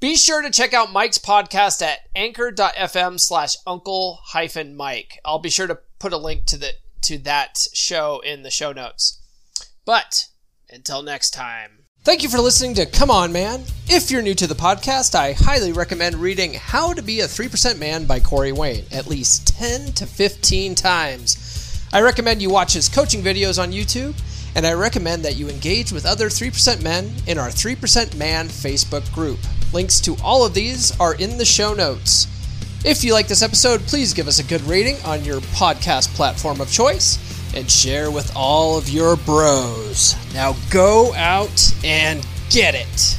[0.00, 5.20] Be sure to check out Mike's podcast at anchor.fm slash uncle hyphen Mike.
[5.24, 6.72] I'll be sure to put a link to the
[7.02, 9.22] to that show in the show notes.
[9.86, 10.30] But
[10.68, 11.84] until next time.
[12.02, 13.62] Thank you for listening to Come On Man.
[13.88, 17.78] If you're new to the podcast, I highly recommend reading How to Be a 3%
[17.78, 21.86] Man by Corey Wayne at least 10 to 15 times.
[21.92, 24.20] I recommend you watch his coaching videos on YouTube,
[24.56, 29.10] and I recommend that you engage with other 3% men in our 3% Man Facebook
[29.14, 29.38] group.
[29.72, 32.26] Links to all of these are in the show notes.
[32.84, 36.60] If you like this episode, please give us a good rating on your podcast platform
[36.60, 40.14] of choice and share with all of your bros.
[40.34, 43.18] Now go out and get it.